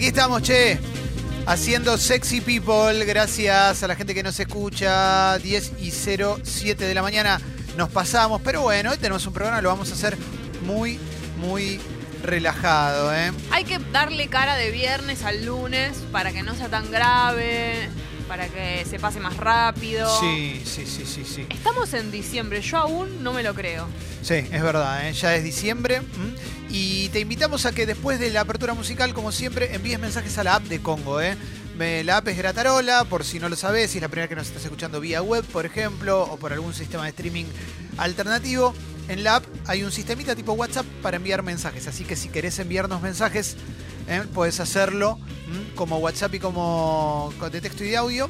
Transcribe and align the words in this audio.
Aquí 0.00 0.06
estamos, 0.06 0.40
che. 0.40 0.78
Haciendo 1.44 1.98
Sexy 1.98 2.40
People. 2.40 3.04
Gracias 3.04 3.82
a 3.82 3.86
la 3.86 3.94
gente 3.94 4.14
que 4.14 4.22
nos 4.22 4.40
escucha. 4.40 5.36
10 5.36 5.72
y 5.78 5.90
07 5.90 6.86
de 6.86 6.94
la 6.94 7.02
mañana 7.02 7.38
nos 7.76 7.90
pasamos. 7.90 8.40
Pero 8.42 8.62
bueno, 8.62 8.92
hoy 8.92 8.96
tenemos 8.96 9.26
un 9.26 9.34
programa, 9.34 9.60
lo 9.60 9.68
vamos 9.68 9.90
a 9.90 9.92
hacer 9.92 10.16
muy, 10.64 10.98
muy 11.36 11.78
relajado, 12.22 13.14
¿eh? 13.14 13.30
Hay 13.50 13.64
que 13.64 13.78
darle 13.92 14.28
cara 14.28 14.56
de 14.56 14.70
viernes 14.70 15.22
al 15.22 15.44
lunes 15.44 15.98
para 16.10 16.32
que 16.32 16.42
no 16.42 16.54
sea 16.54 16.70
tan 16.70 16.90
grave, 16.90 17.90
para 18.30 18.46
que 18.46 18.84
se 18.88 19.00
pase 19.00 19.18
más 19.18 19.36
rápido. 19.36 20.08
Sí, 20.20 20.62
sí, 20.64 20.86
sí, 20.86 21.04
sí, 21.04 21.24
sí. 21.24 21.46
Estamos 21.50 21.92
en 21.94 22.12
diciembre, 22.12 22.62
yo 22.62 22.76
aún 22.76 23.24
no 23.24 23.32
me 23.32 23.42
lo 23.42 23.54
creo. 23.54 23.88
Sí, 24.22 24.34
es 24.34 24.62
verdad, 24.62 25.08
¿eh? 25.08 25.12
ya 25.14 25.34
es 25.34 25.42
diciembre. 25.42 26.00
Y 26.68 27.08
te 27.08 27.18
invitamos 27.18 27.66
a 27.66 27.72
que 27.72 27.86
después 27.86 28.20
de 28.20 28.30
la 28.30 28.42
apertura 28.42 28.72
musical, 28.74 29.14
como 29.14 29.32
siempre, 29.32 29.74
envíes 29.74 29.98
mensajes 29.98 30.38
a 30.38 30.44
la 30.44 30.54
app 30.54 30.62
de 30.62 30.80
Congo. 30.80 31.20
¿eh? 31.20 31.36
La 32.04 32.18
app 32.18 32.28
es 32.28 32.38
Gratarola, 32.38 33.02
por 33.02 33.24
si 33.24 33.40
no 33.40 33.48
lo 33.48 33.56
sabes, 33.56 33.90
si 33.90 33.98
es 33.98 34.02
la 34.02 34.08
primera 34.08 34.28
que 34.28 34.36
nos 34.36 34.46
estás 34.46 34.62
escuchando 34.62 35.00
vía 35.00 35.22
web, 35.22 35.44
por 35.46 35.66
ejemplo, 35.66 36.22
o 36.22 36.36
por 36.36 36.52
algún 36.52 36.72
sistema 36.72 37.02
de 37.02 37.08
streaming 37.08 37.46
alternativo. 37.96 38.74
En 39.08 39.24
la 39.24 39.36
app 39.36 39.44
hay 39.66 39.82
un 39.82 39.90
sistemita 39.90 40.36
tipo 40.36 40.52
WhatsApp 40.52 40.86
para 41.02 41.16
enviar 41.16 41.42
mensajes, 41.42 41.88
así 41.88 42.04
que 42.04 42.14
si 42.14 42.28
querés 42.28 42.60
enviarnos 42.60 43.02
mensajes, 43.02 43.56
¿eh? 44.10 44.22
puedes 44.34 44.60
hacerlo 44.60 45.18
¿m? 45.46 45.74
como 45.74 45.96
WhatsApp 45.98 46.34
y 46.34 46.38
como 46.40 47.32
de 47.50 47.60
texto 47.60 47.84
y 47.84 47.90
de 47.90 47.96
audio. 47.96 48.28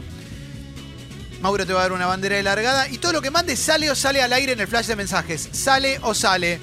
Mauro 1.40 1.64
te 1.66 1.72
va 1.72 1.80
a 1.80 1.82
dar 1.84 1.92
una 1.92 2.06
bandera 2.06 2.36
de 2.36 2.42
largada 2.42 2.88
y 2.88 2.98
todo 2.98 3.12
lo 3.14 3.22
que 3.22 3.30
mandes 3.30 3.58
sale 3.58 3.90
o 3.90 3.94
sale 3.94 4.22
al 4.22 4.32
aire 4.32 4.52
en 4.52 4.60
el 4.60 4.68
flash 4.68 4.86
de 4.86 4.96
mensajes. 4.96 5.48
Sale 5.52 5.98
o 6.02 6.12
sale. 6.14 6.60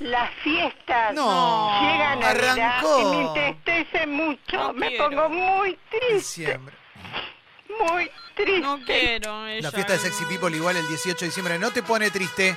Las 0.00 0.30
fiestas 0.42 1.14
No, 1.14 1.80
llegan 1.80 2.22
a 2.22 2.30
arrancó. 2.30 3.00
y 3.00 3.04
me 3.34 3.48
entristece 3.48 4.06
mucho. 4.08 4.56
No 4.56 4.72
me 4.72 4.88
quiero. 4.88 5.04
pongo 5.10 5.28
muy 5.30 5.78
triste, 5.88 6.14
Diciembre. 6.42 6.74
muy 7.80 8.10
triste. 8.34 8.60
No 8.60 8.80
quiero. 8.84 9.44
La 9.46 9.52
ella. 9.54 9.70
fiesta 9.70 9.92
de 9.92 9.98
Sexy 10.00 10.24
People 10.24 10.54
igual 10.56 10.76
el 10.76 10.86
18 10.88 11.16
de 11.20 11.26
diciembre 11.26 11.58
no 11.60 11.70
te 11.70 11.82
pone 11.84 12.10
triste. 12.10 12.56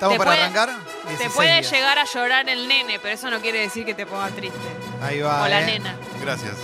¿Estamos 0.00 0.14
Te 0.14 0.18
para 0.18 0.30
puede- 0.30 0.42
arrancar? 0.44 0.68
Te 1.02 1.08
16 1.08 1.32
puede 1.36 1.52
días. 1.60 1.70
llegar 1.70 1.98
a 1.98 2.04
llorar 2.06 2.48
el 2.48 2.66
nene, 2.66 2.98
pero 3.00 3.12
eso 3.14 3.30
no 3.30 3.38
quiere 3.38 3.60
decir 3.60 3.84
que 3.84 3.92
te 3.92 4.06
ponga 4.06 4.28
triste. 4.28 4.56
Ahí 5.02 5.20
va. 5.20 5.42
o 5.42 5.46
la 5.48 5.60
eh. 5.60 5.66
nena. 5.66 5.94
Gracias. 6.22 6.54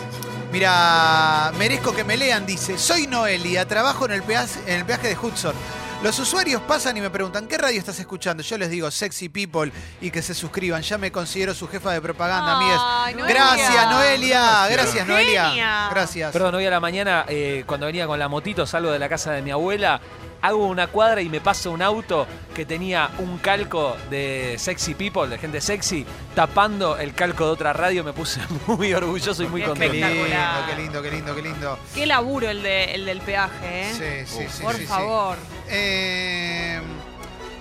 Mira, 0.51 1.53
merezco 1.59 1.95
que 1.95 2.03
me 2.03 2.17
lean, 2.17 2.47
dice. 2.47 2.79
Soy 2.79 3.07
Noelia, 3.07 3.69
trabajo 3.69 4.07
en 4.07 4.13
el, 4.13 4.23
peaje, 4.23 4.59
en 4.67 4.79
el 4.79 4.85
peaje 4.87 5.09
de 5.09 5.19
Hudson. 5.19 5.55
Los 6.03 6.19
usuarios 6.19 6.63
pasan 6.63 6.97
y 6.97 7.03
me 7.03 7.11
preguntan, 7.11 7.47
¿qué 7.47 7.59
radio 7.59 7.79
estás 7.79 7.99
escuchando? 7.99 8.43
Yo 8.43 8.57
les 8.57 8.71
digo, 8.71 8.91
Sexy 8.91 9.29
People, 9.29 9.71
y 10.01 10.11
que 10.11 10.23
se 10.23 10.33
suscriban. 10.33 10.81
Ya 10.81 10.97
me 10.97 11.13
considero 11.13 11.53
su 11.53 11.69
jefa 11.69 11.93
de 11.93 12.01
propaganda, 12.01 12.59
Ay. 13.05 13.15
Noelia. 13.17 13.35
Gracias, 13.35 13.91
Noelia. 13.91 14.69
Gracias. 14.69 15.07
Noelia. 15.07 15.89
Gracias. 15.91 16.33
Perdón, 16.33 16.55
hoy 16.55 16.65
a 16.65 16.71
la 16.71 16.81
mañana, 16.81 17.27
eh, 17.29 17.65
cuando 17.67 17.85
venía 17.85 18.07
con 18.07 18.19
la 18.19 18.29
motito, 18.29 18.67
salgo 18.67 18.91
de 18.93 18.99
la 18.99 19.11
casa 19.11 19.33
de 19.33 19.43
mi 19.43 19.51
abuela, 19.51 20.01
hago 20.43 20.67
una 20.67 20.87
cuadra 20.89 21.21
y 21.23 21.29
me 21.29 21.41
paso 21.41 21.71
un 21.73 21.83
auto 21.83 22.27
que 22.55 22.65
tenía 22.65 23.11
un 23.19 23.39
calco 23.39 23.97
de 24.11 24.57
sexy 24.59 24.95
people, 24.95 25.27
de 25.29 25.39
gente 25.39 25.61
sexy, 25.61 26.07
tapando 26.35 26.97
el 26.97 27.15
calco 27.15 27.45
de 27.47 27.51
otra 27.53 27.73
radio. 27.73 28.05
Me 28.05 28.13
puse 28.13 28.41
muy 28.67 28.93
orgulloso 28.95 29.43
y 29.43 29.47
muy 29.49 29.61
Qué 29.61 29.67
Qué 29.67 29.71
contento. 29.71 29.93
lindo, 29.95 30.07
Espectacular. 30.09 30.67
qué 30.71 30.83
lindo, 30.83 31.03
qué 31.03 31.11
lindo, 31.11 31.35
qué 31.35 31.43
lindo. 31.43 31.79
Qué 31.95 32.07
laburo 32.07 32.49
el, 32.51 32.63
de, 32.63 32.85
el 32.95 33.05
del 33.07 33.21
peaje, 33.21 33.91
¿eh? 33.91 34.27
Sí, 34.27 34.37
sí, 34.39 34.47
sí. 34.51 34.63
Por 34.63 34.75
sí, 34.75 34.81
sí. 34.83 34.87
favor. 34.87 35.37
Eh, 35.69 36.81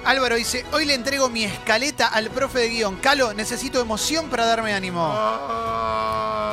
Álvaro 0.06 0.36
dice, 0.36 0.64
hoy 0.72 0.86
le 0.86 0.94
entrego 0.94 1.30
mi 1.30 1.44
escaleta 1.46 2.08
al 2.08 2.30
profe 2.30 2.60
de 2.60 2.70
guion. 2.70 2.98
Calo, 2.98 3.34
necesito 3.34 3.82
emoción 3.82 4.30
para 4.30 4.46
darme 4.46 4.74
ánimo. 4.74 5.04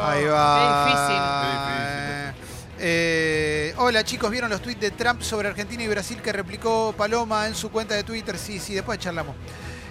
Ahí 0.05 0.25
va. 0.25 0.85
Qué 0.87 0.91
difícil. 0.91 1.23
Qué 1.43 1.49
difícil. 1.53 2.63
Eh, 2.85 3.42
hola 3.77 4.05
chicos, 4.05 4.31
¿vieron 4.31 4.51
los 4.51 4.61
tweets 4.61 4.81
de 4.81 4.91
Trump 4.91 5.23
sobre 5.23 5.49
Argentina 5.49 5.83
y 5.83 5.89
Brasil 5.89 6.21
que 6.23 6.33
replicó 6.33 6.95
Paloma 6.97 7.47
en 7.47 7.55
su 7.55 7.71
cuenta 7.71 7.95
de 7.95 8.05
Twitter? 8.05 8.39
Sí, 8.39 8.59
sí, 8.59 8.75
después 8.75 8.99
charlamos. 8.99 9.37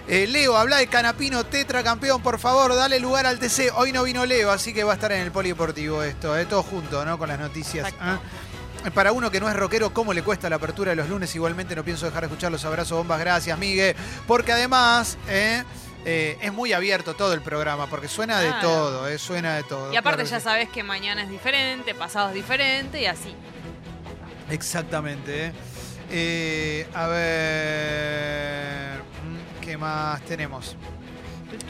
Eh, 0.08 0.26
Leo, 0.26 0.56
habla 0.56 0.78
de 0.78 0.88
Canapino, 0.88 1.44
tetra 1.44 1.82
campeón, 1.82 2.22
por 2.22 2.38
favor, 2.38 2.74
dale 2.74 2.98
lugar 2.98 3.26
al 3.26 3.38
TC. 3.38 3.70
Hoy 3.74 3.92
no 3.92 4.02
vino 4.02 4.26
Leo, 4.26 4.50
así 4.50 4.72
que 4.72 4.84
va 4.84 4.92
a 4.92 4.94
estar 4.94 5.12
en 5.12 5.20
el 5.20 5.30
polideportivo 5.30 6.02
esto, 6.02 6.36
eh, 6.36 6.44
todo 6.46 6.62
junto, 6.62 7.04
¿no? 7.04 7.18
Con 7.18 7.28
las 7.28 7.38
noticias. 7.38 7.88
¿eh? 7.88 8.90
Para 8.94 9.12
uno 9.12 9.30
que 9.30 9.38
no 9.38 9.48
es 9.48 9.54
rockero, 9.54 9.94
¿cómo 9.94 10.12
le 10.12 10.22
cuesta 10.22 10.50
la 10.50 10.56
apertura 10.56 10.90
de 10.90 10.96
los 10.96 11.08
lunes? 11.08 11.34
Igualmente 11.36 11.76
no 11.76 11.84
pienso 11.84 12.06
dejar 12.06 12.22
de 12.22 12.26
escuchar 12.26 12.50
los 12.50 12.64
abrazos, 12.64 12.98
bombas, 12.98 13.20
gracias, 13.20 13.56
Migue. 13.56 13.94
Porque 14.26 14.52
además 14.52 15.16
eh, 15.28 15.62
eh, 16.04 16.36
es 16.40 16.52
muy 16.52 16.72
abierto 16.72 17.14
todo 17.14 17.32
el 17.32 17.42
programa, 17.42 17.86
porque 17.86 18.08
suena 18.08 18.40
de 18.40 18.52
todo, 18.60 19.06
eh, 19.08 19.18
suena 19.18 19.54
de 19.54 19.62
todo. 19.62 19.92
Y 19.92 19.96
aparte 19.96 20.22
claro 20.22 20.30
ya 20.30 20.40
sí. 20.40 20.44
sabes 20.44 20.68
que 20.68 20.82
mañana 20.82 21.22
es 21.22 21.30
diferente, 21.30 21.94
pasado 21.94 22.28
es 22.30 22.34
diferente 22.34 23.00
y 23.00 23.06
así. 23.06 23.34
Exactamente. 24.52 25.46
eh. 25.46 25.52
Eh, 26.10 26.86
a 26.94 27.06
ver. 27.06 29.00
¿Qué 29.60 29.76
más 29.78 30.20
tenemos? 30.22 30.76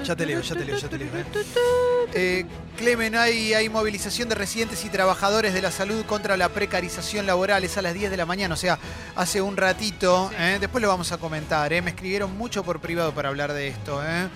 Ya 0.04 0.14
te 0.16 0.24
leo, 0.26 0.40
ya 0.40 0.54
te 0.54 0.64
leo, 0.64 0.76
ya 0.76 0.88
te 0.88 0.98
leo. 0.98 1.08
eh. 1.14 1.24
Eh, 2.14 2.44
Clemen, 2.76 3.14
hay, 3.16 3.52
hay 3.54 3.68
movilización 3.68 4.28
de 4.28 4.34
residentes 4.34 4.84
y 4.84 4.88
trabajadores 4.88 5.54
de 5.54 5.62
la 5.62 5.70
salud 5.70 6.04
contra 6.06 6.36
la 6.36 6.48
precarización 6.48 7.26
laboral. 7.26 7.62
Es 7.64 7.76
a 7.78 7.82
las 7.82 7.94
10 7.94 8.10
de 8.10 8.16
la 8.16 8.26
mañana, 8.26 8.54
o 8.54 8.56
sea, 8.56 8.78
hace 9.16 9.40
un 9.42 9.56
ratito. 9.56 10.30
Sí. 10.30 10.36
Después 10.60 10.82
lo 10.82 10.88
vamos 10.88 11.12
a 11.12 11.18
comentar. 11.18 11.70
Me 11.82 11.90
escribieron 11.90 12.36
mucho 12.36 12.64
por 12.64 12.80
privado 12.80 13.12
para 13.12 13.28
hablar 13.28 13.52
de 13.52 13.68
esto. 13.68 14.02
eh. 14.04 14.28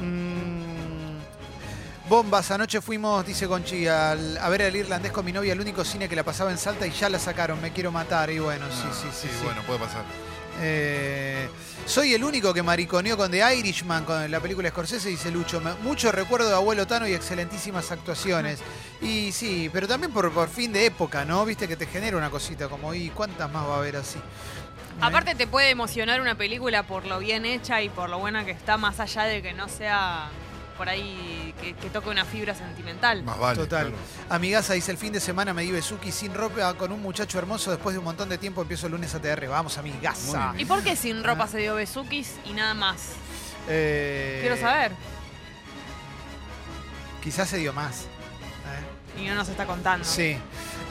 Mm, 0.00 0.69
Bombas, 2.10 2.50
anoche 2.50 2.80
fuimos, 2.80 3.24
dice 3.24 3.46
Conchi, 3.46 3.86
al- 3.86 4.36
a 4.38 4.48
ver 4.48 4.62
el 4.62 4.74
irlandés 4.74 5.12
con 5.12 5.24
mi 5.24 5.30
novia, 5.32 5.52
el 5.52 5.60
único 5.60 5.84
cine 5.84 6.08
que 6.08 6.16
la 6.16 6.24
pasaba 6.24 6.50
en 6.50 6.58
Salta 6.58 6.84
y 6.84 6.90
ya 6.90 7.08
la 7.08 7.20
sacaron, 7.20 7.62
me 7.62 7.70
quiero 7.72 7.92
matar. 7.92 8.30
Y 8.30 8.40
bueno, 8.40 8.66
sí, 8.68 8.82
sí, 8.92 9.06
sí. 9.12 9.28
Sí, 9.28 9.28
sí. 9.38 9.44
bueno, 9.44 9.62
puede 9.62 9.78
pasar. 9.78 10.02
Eh, 10.60 11.48
soy 11.86 12.12
el 12.12 12.24
único 12.24 12.52
que 12.52 12.64
mariconeó 12.64 13.16
con 13.16 13.30
The 13.30 13.54
Irishman, 13.56 14.04
con 14.04 14.28
la 14.28 14.40
película 14.40 14.68
Scorsese, 14.70 15.08
dice 15.08 15.30
Lucho. 15.30 15.60
Me- 15.60 15.72
Mucho 15.84 16.10
recuerdo 16.10 16.48
de 16.48 16.54
Abuelo 16.56 16.84
Tano 16.84 17.06
y 17.06 17.12
excelentísimas 17.14 17.92
actuaciones. 17.92 18.58
Y 19.00 19.30
sí, 19.30 19.70
pero 19.72 19.86
también 19.86 20.12
por, 20.12 20.32
por 20.32 20.48
fin 20.48 20.72
de 20.72 20.86
época, 20.86 21.24
¿no? 21.24 21.44
Viste 21.44 21.68
que 21.68 21.76
te 21.76 21.86
genera 21.86 22.16
una 22.16 22.28
cosita 22.28 22.68
como, 22.68 22.92
¿y 22.92 23.10
cuántas 23.10 23.48
más 23.52 23.68
va 23.68 23.76
a 23.76 23.78
haber 23.78 23.94
así? 23.94 24.18
¿Eh? 24.18 24.22
Aparte 25.00 25.36
te 25.36 25.46
puede 25.46 25.70
emocionar 25.70 26.20
una 26.20 26.34
película 26.34 26.82
por 26.82 27.06
lo 27.06 27.20
bien 27.20 27.46
hecha 27.46 27.80
y 27.82 27.88
por 27.88 28.10
lo 28.10 28.18
buena 28.18 28.44
que 28.44 28.50
está, 28.50 28.76
más 28.76 28.98
allá 28.98 29.22
de 29.22 29.40
que 29.42 29.52
no 29.52 29.68
sea 29.68 30.28
por 30.80 30.88
ahí 30.88 31.52
que, 31.60 31.74
que 31.74 31.90
toque 31.90 32.08
una 32.08 32.24
fibra 32.24 32.54
sentimental. 32.54 33.22
Más 33.22 33.38
vale. 33.38 33.58
Total. 33.58 33.88
claro. 33.88 33.96
Amigaza 34.30 34.72
dice 34.72 34.90
el 34.90 34.96
fin 34.96 35.12
de 35.12 35.20
semana 35.20 35.52
me 35.52 35.60
di 35.60 35.70
besuki 35.70 36.10
sin 36.10 36.32
ropa 36.32 36.72
con 36.72 36.90
un 36.90 37.02
muchacho 37.02 37.38
hermoso. 37.38 37.70
Después 37.70 37.92
de 37.92 37.98
un 37.98 38.06
montón 38.06 38.30
de 38.30 38.38
tiempo 38.38 38.62
empiezo 38.62 38.86
el 38.86 38.92
lunes 38.92 39.14
a 39.14 39.20
TR. 39.20 39.46
Vamos, 39.46 39.76
amigaza. 39.76 40.52
Muy 40.54 40.62
¿Y 40.62 40.64
por 40.64 40.82
qué 40.82 40.96
sin 40.96 41.22
ropa 41.22 41.46
se 41.48 41.58
dio 41.58 41.74
besukis 41.74 42.36
y 42.46 42.54
nada 42.54 42.72
más? 42.72 43.10
Eh, 43.68 44.38
Quiero 44.40 44.56
saber. 44.56 44.92
Quizás 47.22 47.50
se 47.50 47.58
dio 47.58 47.74
más. 47.74 48.04
¿eh? 49.18 49.20
Y 49.20 49.26
no 49.26 49.34
nos 49.34 49.50
está 49.50 49.66
contando. 49.66 50.06
Sí. 50.06 50.38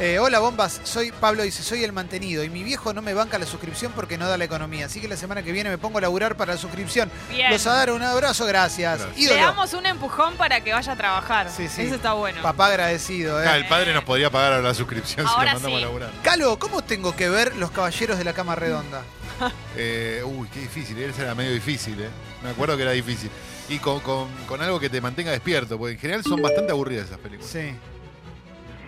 Eh, 0.02 0.18
hola 0.18 0.40
bombas, 0.40 0.80
soy 0.86 1.12
Pablo 1.12 1.44
dice, 1.44 1.62
soy 1.62 1.84
el 1.84 1.92
mantenido 1.92 2.42
y 2.46 2.50
mi 2.50 2.64
viejo 2.64 2.94
no 2.94 3.02
me 3.02 3.14
banca 3.14 3.38
la 3.38 3.46
suscripción 3.46 3.92
porque 3.94 4.18
no 4.18 4.30
da 4.30 4.38
la 4.38 4.46
economía. 4.46 4.86
Así 4.86 5.02
que 5.02 5.10
la 5.10 5.18
semana 5.18 5.44
que 5.44 5.52
viene 5.52 5.70
me 5.70 5.78
pongo 5.78 5.98
a 5.98 6.02
laburar 6.02 6.38
para 6.38 6.54
la 6.54 6.58
suscripción. 6.58 7.12
Bien. 7.30 7.52
Los 7.52 7.68
a 7.68 7.74
dar 7.74 7.92
un 7.92 8.02
abrazo, 8.02 8.46
gracias. 8.46 9.02
Gracias. 9.02 9.30
Le 9.30 9.36
damos 9.36 9.74
un 9.74 9.86
empujón 9.86 10.36
para 10.36 10.62
que 10.62 10.72
vaya 10.72 10.94
a 10.94 10.96
trabajar. 10.96 11.50
Sí, 11.50 11.68
sí. 11.68 11.82
Eso 11.82 11.96
está 11.96 12.14
bueno. 12.14 12.42
Papá 12.42 12.68
agradecido. 12.68 13.44
¿eh? 13.44 13.58
el 13.58 13.68
padre 13.68 13.94
nos 13.94 14.06
podría 14.06 14.30
pagar 14.30 14.64
la 14.64 14.74
suscripción 14.74 15.28
si 15.28 15.34
Ahora 15.34 15.54
lo 15.56 15.60
mandamos 15.60 15.78
sí. 15.80 15.84
a 15.84 15.88
laburar. 15.88 16.12
Calo, 16.24 16.58
¿cómo 16.60 16.82
tengo 16.82 17.14
que 17.14 17.28
ver 17.30 17.58
los 17.58 17.70
caballeros 17.72 18.18
de 18.18 18.24
la 18.24 18.32
cama 18.34 18.56
redonda? 18.56 19.04
Eh, 19.78 20.22
uy, 20.26 20.50
qué 20.54 20.60
difícil. 20.62 20.98
Ese 20.98 21.22
era 21.22 21.34
medio 21.34 21.54
difícil, 21.54 21.98
¿eh? 22.02 22.10
Me 22.44 22.50
acuerdo 22.50 22.76
que 22.76 22.84
era 22.84 22.92
difícil. 22.92 23.30
Y 23.70 23.80
con, 23.80 24.02
con- 24.02 24.28
con 24.48 24.62
algo 24.62 24.80
que 24.82 24.90
te 24.90 25.00
mantenga 25.00 25.32
despierto, 25.32 25.78
porque 25.78 25.94
en 25.94 26.00
general 26.00 26.24
son 26.24 26.42
bastante 26.42 26.72
aburridas 26.74 27.06
esas 27.08 27.20
películas. 27.20 27.50
Sí. 27.50 27.72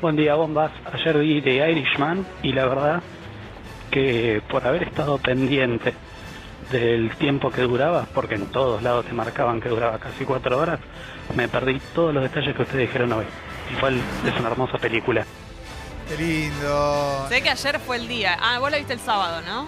Buen 0.01 0.15
día, 0.15 0.33
bombas. 0.33 0.71
Ayer 0.91 1.19
vi 1.19 1.41
The 1.43 1.69
Irishman 1.69 2.25
y 2.41 2.53
la 2.53 2.65
verdad 2.65 3.03
que 3.91 4.41
por 4.49 4.65
haber 4.65 4.81
estado 4.81 5.19
pendiente 5.19 5.93
del 6.71 7.15
tiempo 7.17 7.51
que 7.51 7.61
duraba, 7.61 8.07
porque 8.11 8.33
en 8.33 8.47
todos 8.47 8.81
lados 8.81 9.05
te 9.05 9.13
marcaban 9.13 9.61
que 9.61 9.69
duraba 9.69 9.99
casi 9.99 10.25
cuatro 10.25 10.57
horas, 10.57 10.79
me 11.35 11.47
perdí 11.47 11.79
todos 11.93 12.15
los 12.15 12.23
detalles 12.23 12.55
que 12.55 12.63
ustedes 12.63 12.87
dijeron 12.87 13.13
hoy. 13.13 13.25
Igual 13.77 14.01
es 14.25 14.39
una 14.39 14.49
hermosa 14.49 14.79
película. 14.79 15.23
Qué 16.09 16.17
lindo. 16.17 17.25
Sé 17.29 17.43
que 17.43 17.51
ayer 17.51 17.79
fue 17.79 17.97
el 17.97 18.07
día. 18.07 18.39
Ah, 18.41 18.57
vos 18.57 18.71
la 18.71 18.77
viste 18.77 18.93
el 18.93 18.99
sábado, 18.99 19.41
¿no? 19.43 19.67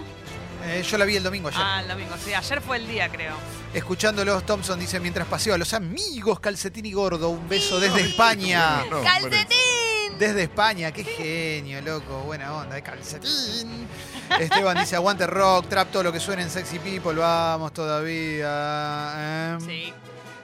Eh, 0.66 0.82
yo 0.82 0.98
la 0.98 1.04
vi 1.04 1.14
el 1.14 1.22
domingo 1.22 1.46
ayer. 1.46 1.60
Ah, 1.62 1.80
el 1.80 1.86
domingo. 1.88 2.16
Sí, 2.18 2.34
ayer 2.34 2.60
fue 2.60 2.78
el 2.78 2.88
día, 2.88 3.08
creo. 3.08 3.36
Escuchándolos, 3.72 4.44
Thompson 4.44 4.80
dice 4.80 4.98
mientras 4.98 5.28
paseo 5.28 5.54
a 5.54 5.58
los 5.58 5.74
amigos 5.74 6.40
Calcetín 6.40 6.86
y 6.86 6.92
Gordo. 6.92 7.28
Un 7.28 7.48
beso 7.48 7.78
desde 7.78 8.00
España. 8.00 8.82
No, 8.90 9.00
¡Calcetín! 9.02 9.83
Desde 10.18 10.42
España, 10.42 10.92
qué 10.92 11.04
genio, 11.04 11.80
loco, 11.82 12.20
buena 12.20 12.54
onda, 12.54 12.76
de 12.76 12.82
calcetín. 12.82 13.88
Esteban 14.38 14.78
dice, 14.78 14.96
aguante 14.96 15.26
rock, 15.26 15.68
trap, 15.68 15.90
todo 15.90 16.04
lo 16.04 16.12
que 16.12 16.20
suene 16.20 16.42
en 16.42 16.50
Sexy 16.50 16.78
People, 16.78 17.14
vamos 17.14 17.72
todavía. 17.72 19.14
¿eh? 19.16 19.56
Sí. 19.60 19.92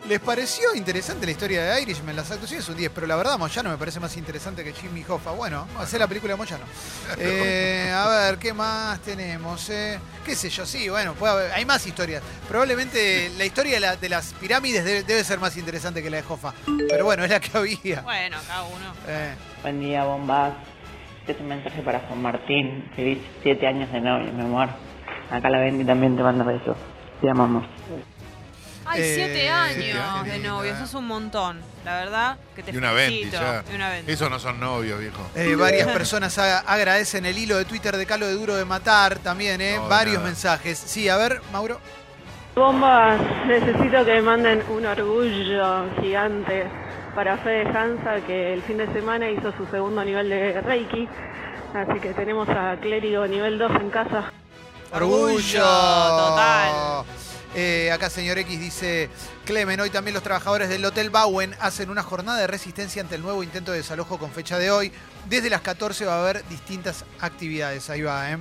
¿Les 0.09 0.19
pareció 0.19 0.75
interesante 0.75 1.25
la 1.27 1.33
historia 1.33 1.63
de 1.63 1.83
Irishman? 1.83 2.17
Las 2.17 2.31
actuaciones 2.31 2.69
un 2.69 2.77
10, 2.77 2.91
pero 2.93 3.07
la 3.07 3.15
verdad 3.17 3.39
Moyano 3.39 3.71
me 3.71 3.77
parece 3.77 4.01
más 4.01 4.17
interesante 4.17 4.65
que 4.65 4.73
Jimmy 4.73 5.05
Hoffa. 5.07 5.31
Bueno, 5.33 5.69
a 5.79 5.83
hacer 5.83 6.01
la 6.01 6.09
película 6.09 6.33
de 6.33 6.37
Moyano. 6.39 6.65
Eh, 7.19 7.93
a 7.95 8.09
ver, 8.09 8.39
¿qué 8.39 8.53
más 8.53 8.99
tenemos? 9.01 9.69
eh? 9.71 9.99
¿Qué 10.25 10.35
sé 10.35 10.49
yo? 10.49 10.65
Sí, 10.67 10.89
bueno, 10.89 11.15
puede 11.15 11.33
haber- 11.33 11.53
hay 11.53 11.65
más 11.65 11.87
historias. 11.87 12.23
Probablemente 12.49 13.31
la 13.37 13.45
historia 13.45 13.75
de, 13.75 13.81
la- 13.81 13.97
de 13.97 14.09
las 14.09 14.33
pirámides 14.35 14.85
debe, 14.85 15.03
debe 15.05 15.23
ser 15.23 15.39
más 15.39 15.57
interesante 15.57 16.03
que 16.03 16.11
la 16.11 16.17
de 16.17 16.25
Hoffa. 16.29 16.55
Pero 16.89 17.05
bueno, 17.05 17.23
es 17.25 17.31
la 17.31 17.39
que 17.39 17.57
había. 17.57 18.01
Bueno, 18.01 18.39
cada 18.49 18.63
uno. 18.65 18.93
Eh, 19.07 19.35
Buen 19.63 19.81
día, 19.81 20.05
bombas. 20.05 20.55
Este 21.21 21.33
es 21.33 21.41
un 21.41 21.49
mensaje 21.49 21.83
para 21.83 22.01
Juan 22.01 22.23
Martín. 22.23 22.91
Feliz 22.97 23.19
siete 23.43 23.67
años 23.67 23.93
de 23.93 24.01
novio, 24.01 24.33
mi 24.33 24.41
amor. 24.43 24.71
Acá 25.31 25.51
la 25.51 25.59
Bendy 25.61 25.85
también 25.85 26.17
te 26.17 26.23
manda 26.23 26.43
besos. 26.45 26.77
Te 27.21 27.31
amamos. 27.31 27.65
Ay, 28.93 29.03
Eh, 29.03 29.13
siete 29.15 29.33
siete 29.35 29.51
años 29.51 30.25
de 30.27 30.39
novio, 30.41 30.73
eso 30.75 30.85
es 30.85 30.95
un 30.95 31.07
montón. 31.07 31.61
La 31.85 31.97
verdad, 31.99 32.37
que 32.57 32.63
te 32.63 32.73
Y 32.73 32.77
una 32.77 32.93
venti 32.93 33.19
felicito. 33.21 33.41
ya. 33.43 33.65
Y 33.71 33.75
una. 33.77 33.99
Esos 33.99 34.31
no 34.31 34.39
son 34.39 34.59
novios, 34.61 34.99
viejo. 35.01 35.27
eh, 35.35 35.55
varias 35.57 35.89
personas 35.93 36.37
a- 36.39 36.59
agradecen 36.61 37.25
el 37.25 37.39
hilo 37.39 37.57
de 37.57 37.65
Twitter 37.65 37.97
de 37.97 38.05
Calo 38.07 38.27
de 38.27 38.35
Duro 38.35 38.57
de 38.57 38.65
Matar 38.65 39.19
también, 39.21 39.61
¿eh? 39.61 39.77
No, 39.77 39.89
Varios 39.89 40.17
nada. 40.17 40.27
mensajes. 40.27 40.77
Sí, 40.79 41.09
a 41.09 41.17
ver, 41.17 41.41
Mauro. 41.53 41.81
Bombas, 42.57 43.21
necesito 43.47 44.05
que 44.05 44.13
me 44.15 44.23
manden 44.23 44.63
un 44.69 44.85
orgullo 44.85 45.87
gigante 46.01 46.67
para 47.15 47.39
Fede 47.39 47.67
Hansa, 47.69 48.17
que 48.27 48.53
el 48.55 48.63
fin 48.63 48.77
de 48.77 48.93
semana 48.93 49.31
hizo 49.31 49.53
su 49.57 49.67
segundo 49.67 50.05
nivel 50.05 50.29
de 50.29 50.61
Reiki. 50.61 51.09
Así 51.73 52.01
que 52.01 52.13
tenemos 52.13 52.49
a 52.49 52.77
Clérigo 52.81 53.27
nivel 53.29 53.57
2 53.59 53.71
en 53.81 53.91
casa. 53.91 54.33
Orgullo. 54.93 55.61
total. 55.63 57.05
Eh, 57.55 57.91
acá 57.93 58.09
señor 58.11 58.39
X 58.39 58.61
dice, 58.61 59.11
Clemen, 59.45 59.81
hoy 59.81 59.91
también 59.91 60.15
los 60.15 60.23
trabajadores 60.23 60.69
del 60.69 60.85
Hotel 60.85 61.11
Bowen 61.11 61.57
hacen 61.61 61.91
una 61.91 62.03
jornada 62.03 62.39
de 62.39 62.47
resistencia 62.47 63.03
ante 63.03 63.17
el 63.17 63.23
nuevo 63.23 63.43
intento 63.43 63.73
de 63.73 63.79
desalojo 63.79 64.19
con 64.19 64.31
fecha 64.31 64.59
de 64.59 64.71
hoy. 64.71 64.93
Desde 65.29 65.51
las 65.51 65.61
14 65.61 66.05
va 66.07 66.17
a 66.17 66.21
haber 66.21 66.47
distintas 66.49 67.05
actividades. 67.21 67.91
Ahí 67.91 68.03
va, 68.03 68.31
¿eh? 68.31 68.39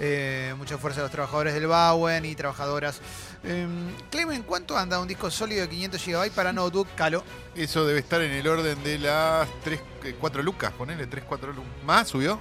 Eh, 0.00 0.54
mucha 0.58 0.78
fuerza 0.78 1.00
a 1.00 1.04
los 1.04 1.12
trabajadores 1.12 1.54
del 1.54 1.66
Bowen 1.66 2.24
y 2.24 2.34
trabajadoras. 2.34 3.00
Eh, 3.44 3.66
Clemen, 4.10 4.42
¿cuánto 4.42 4.76
anda 4.76 4.98
un 4.98 5.08
disco 5.08 5.30
sólido 5.30 5.62
de 5.62 5.68
500 5.68 6.04
GB 6.04 6.30
para 6.32 6.52
notebook? 6.52 6.88
Calo. 6.96 7.24
Eso 7.54 7.86
debe 7.86 8.00
estar 8.00 8.20
en 8.20 8.32
el 8.32 8.46
orden 8.46 8.82
de 8.82 8.98
las 8.98 9.48
3, 9.64 9.80
4 10.20 10.42
lucas, 10.42 10.72
ponele 10.72 11.06
3, 11.06 11.24
4 11.26 11.52
lucas. 11.52 11.70
¿Más 11.84 12.08
subió? 12.08 12.38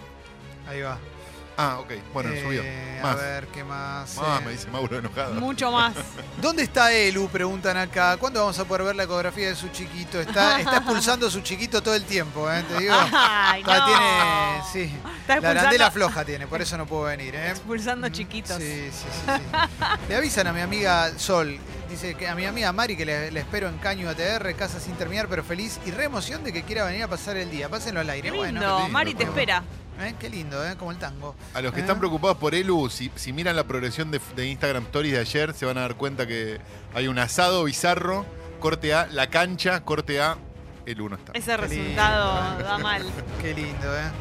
Ahí 0.68 0.82
va. 0.82 0.98
Ah, 1.64 1.80
ok. 1.80 1.92
Bueno, 2.14 2.30
Eh, 2.32 2.42
subió. 2.44 2.64
A 3.08 3.16
ver, 3.16 3.48
¿qué 3.48 3.64
más? 3.64 4.16
Más, 4.18 4.42
Eh, 4.42 4.46
me 4.46 4.52
dice 4.52 4.68
Mauro 4.70 4.98
enojado. 4.98 5.34
Mucho 5.36 5.72
más. 5.72 5.94
¿Dónde 6.42 6.64
está 6.64 6.92
Elu? 6.94 7.28
Preguntan 7.30 7.78
acá. 7.78 8.18
¿Cuándo 8.18 8.40
vamos 8.40 8.58
a 8.58 8.66
poder 8.66 8.84
ver 8.84 8.96
la 8.96 9.04
ecografía 9.04 9.48
de 9.50 9.56
su 9.56 9.68
chiquito? 9.70 10.20
Está, 10.20 10.60
está 10.60 10.78
expulsando 10.78 11.28
a 11.28 11.30
su 11.32 11.42
chiquito 11.42 11.82
todo 11.84 11.94
el 11.96 12.04
tiempo, 12.04 12.52
¿eh? 12.52 12.64
Te 12.68 12.78
digo. 12.80 12.96
Ay, 13.14 13.62
Está- 13.62 13.78
no. 13.80 13.86
tiene, 13.86 14.62
sí. 14.74 14.96
Está 15.22 15.40
La 15.40 15.50
arandela 15.52 15.86
expulsando, 15.86 15.92
floja 15.92 16.26
tiene, 16.26 16.48
por 16.48 16.62
eso 16.62 16.78
no 16.78 16.86
puedo 16.88 17.04
venir, 17.04 17.36
¿eh? 17.36 17.52
expulsando 17.52 18.10
chiquitos. 18.10 18.58
Sí, 18.58 18.90
sí, 18.92 18.92
sí, 18.92 19.08
sí. 19.26 19.88
Le 20.10 20.16
avisan 20.16 20.48
a 20.48 20.54
mi 20.54 20.62
amiga 20.62 21.12
Sol, 21.18 21.58
dice 21.90 22.16
que 22.16 22.28
a 22.28 22.36
mi 22.36 22.46
amiga 22.46 22.72
Mari 22.74 22.98
que 22.98 23.06
le, 23.06 23.32
le 23.32 23.40
espero 23.40 23.68
en 23.70 23.78
Caño 23.78 24.10
ATR, 24.10 24.56
casa 24.56 24.80
sin 24.80 24.94
terminar, 24.96 25.28
pero 25.28 25.44
feliz 25.44 25.80
y 25.86 25.92
re 25.92 26.06
emoción 26.06 26.44
de 26.44 26.52
que 26.54 26.64
quiera 26.64 26.86
venir 26.86 27.04
a 27.04 27.08
pasar 27.08 27.38
el 27.38 27.50
día. 27.52 27.70
Pásenlo 27.70 28.00
al 28.02 28.10
aire. 28.10 28.32
Qué 28.32 28.36
Bueno, 28.38 28.60
lindo. 28.60 28.90
Mari 28.90 29.14
te 29.14 29.24
espera. 29.24 29.64
¿Eh? 30.02 30.16
qué 30.20 30.30
lindo, 30.30 30.66
¿eh? 30.66 30.76
Como 30.78 30.92
el 30.92 30.98
tango. 30.98 31.36
A 31.54 31.62
los 31.62 31.72
que 31.74 31.80
¿Eh? 31.80 31.82
están 31.82 32.00
preocupados 32.00 32.38
por 32.38 32.56
Elu, 32.56 32.90
si, 32.90 33.12
si 33.16 33.34
miran 33.34 33.56
la 33.56 33.66
progresión 33.66 34.12
de, 34.12 34.20
de 34.36 34.48
Instagram 34.48 34.84
Stories 34.86 35.14
de 35.14 35.20
ayer, 35.20 35.54
se 35.54 35.66
van 35.66 35.78
a 35.78 35.82
dar 35.82 35.96
cuenta 35.96 36.28
que 36.28 36.60
hay 36.94 37.08
un 37.08 37.20
asado 37.20 37.64
bizarro, 37.64 38.26
corte 38.60 38.94
A, 38.94 39.08
la 39.08 39.28
cancha, 39.30 39.84
corte 39.84 40.22
A, 40.22 40.38
Elu 40.86 41.10
no 41.10 41.16
está. 41.16 41.32
Ese 41.34 41.52
Qué 41.52 41.58
resultado 41.58 42.50
lindo. 42.50 42.64
da 42.64 42.78
mal. 42.78 43.04
Qué 43.42 43.54
lindo, 43.54 43.98
¿eh? 43.98 44.12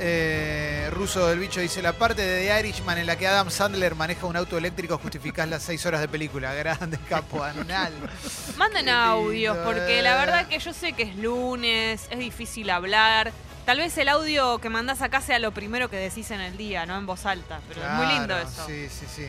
Eh, 0.00 0.90
Ruso 0.92 1.26
del 1.26 1.40
Bicho 1.40 1.60
dice, 1.60 1.82
la 1.82 1.92
parte 1.92 2.22
de 2.22 2.46
The 2.46 2.60
Irishman 2.60 2.98
en 2.98 3.06
la 3.06 3.16
que 3.16 3.26
Adam 3.26 3.50
Sandler 3.50 3.96
maneja 3.96 4.26
un 4.26 4.36
auto 4.36 4.56
eléctrico 4.56 4.96
justificás 4.98 5.48
las 5.48 5.62
seis 5.62 5.84
horas 5.86 6.00
de 6.00 6.06
película. 6.08 6.54
Grande 6.58 6.98
capo 7.08 7.42
anal. 7.42 7.92
Manden 8.56 8.88
audios, 8.88 9.56
porque 9.58 9.98
eh. 9.98 10.02
la 10.02 10.16
verdad 10.16 10.46
que 10.46 10.58
yo 10.60 10.72
sé 10.72 10.92
que 10.92 11.02
es 11.02 11.16
lunes, 11.16 12.06
es 12.10 12.18
difícil 12.18 12.70
hablar. 12.70 13.32
Tal 13.68 13.76
vez 13.76 13.98
el 13.98 14.08
audio 14.08 14.60
que 14.60 14.70
mandás 14.70 15.02
acá 15.02 15.20
sea 15.20 15.38
lo 15.38 15.52
primero 15.52 15.90
que 15.90 15.96
decís 15.96 16.30
en 16.30 16.40
el 16.40 16.56
día, 16.56 16.86
no 16.86 16.96
en 16.96 17.04
voz 17.04 17.26
alta. 17.26 17.60
Pero 17.68 17.82
es 17.84 17.90
muy 17.92 18.06
lindo 18.06 18.34
eso. 18.38 18.64
Sí, 18.66 18.88
sí, 18.88 19.04
sí. 19.14 19.28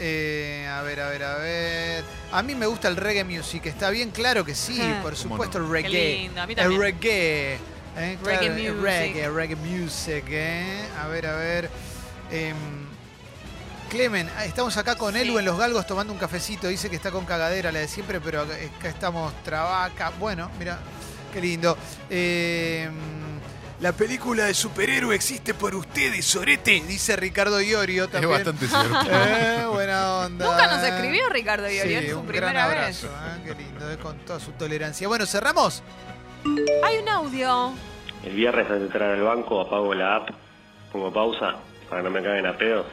Eh, 0.00 0.68
a 0.68 0.82
ver, 0.82 0.98
a 1.00 1.08
ver, 1.10 1.22
a 1.22 1.36
ver. 1.36 2.04
A 2.32 2.42
mí 2.42 2.56
me 2.56 2.66
gusta 2.66 2.88
el 2.88 2.96
reggae 2.96 3.22
music. 3.22 3.66
Está 3.66 3.90
bien, 3.90 4.10
claro 4.10 4.44
que 4.44 4.56
sí, 4.56 4.80
por 5.00 5.12
¿Cómo 5.12 5.16
supuesto, 5.16 5.58
el 5.58 5.66
Qué 5.66 5.70
reggae. 5.70 6.16
lindo, 6.22 6.40
a 6.42 6.46
mí 6.48 6.54
El 6.54 6.58
también. 6.58 6.80
reggae. 6.80 7.54
Eh, 7.54 8.18
claro, 8.20 8.40
Reggae 8.40 8.46
el 8.46 8.52
music. 8.74 8.82
Reggae, 8.82 9.30
reggae 9.30 9.54
music, 9.54 10.24
eh. 10.26 10.84
A 11.00 11.06
ver, 11.06 11.26
a 11.28 11.36
ver. 11.36 11.70
Em, 12.32 12.56
Clemen, 13.90 14.28
ah, 14.38 14.44
estamos 14.44 14.76
acá 14.76 14.96
con 14.96 15.14
Sí. 15.14 15.20
Elu 15.20 15.38
en 15.38 15.44
Los 15.44 15.56
Galgos 15.56 15.86
tomando 15.86 16.12
un 16.12 16.18
cafecito. 16.18 16.66
Dice 16.66 16.90
que 16.90 16.96
está 16.96 17.12
con 17.12 17.24
cagadera, 17.24 17.70
la 17.70 17.78
de 17.78 17.86
siempre, 17.86 18.20
pero 18.20 18.42
acá 18.42 18.88
estamos 18.88 19.32
trabaca. 19.44 20.10
Bueno, 20.18 20.50
mira, 20.58 20.80
qué 21.32 21.40
lindo. 21.40 21.78
Em, 22.10 23.27
la 23.80 23.92
película 23.92 24.46
de 24.46 24.54
superhéroe 24.54 25.14
existe 25.14 25.54
por 25.54 25.74
ustedes, 25.74 26.24
Sorete, 26.24 26.82
dice 26.86 27.14
Ricardo 27.16 27.60
Iorio 27.60 28.04
Es 28.04 28.10
también. 28.10 28.32
bastante 28.32 28.66
cierto. 28.66 28.88
Eh, 29.10 29.64
buena 29.72 30.14
onda. 30.26 30.46
Nunca 30.46 30.66
nos 30.76 30.82
escribió 30.84 31.28
Ricardo 31.28 31.68
Sí, 31.68 31.76
Iorio, 31.76 31.98
es 32.00 32.10
su 32.10 32.18
un 32.20 32.26
primera 32.26 32.52
gran 32.68 32.86
vez. 32.86 33.04
eh, 33.04 33.08
qué 33.44 33.54
lindo, 33.54 33.90
eh, 33.90 33.96
con 33.98 34.18
toda 34.20 34.40
su 34.40 34.50
tolerancia. 34.52 35.06
Bueno, 35.06 35.26
cerramos. 35.26 35.82
Hay 36.84 36.98
un 36.98 37.08
audio. 37.08 37.72
El 38.24 38.34
viernes 38.34 38.66
antes 38.66 38.80
de 38.80 38.86
entrar 38.86 39.10
al 39.12 39.22
banco 39.22 39.60
apago 39.60 39.94
la 39.94 40.16
app, 40.16 40.30
pongo 40.92 41.12
pausa 41.12 41.56
para 41.88 42.02
que 42.02 42.08
no 42.08 42.10
me 42.10 42.22
caguen 42.22 42.46
a 42.46 42.56
pedos, 42.58 42.86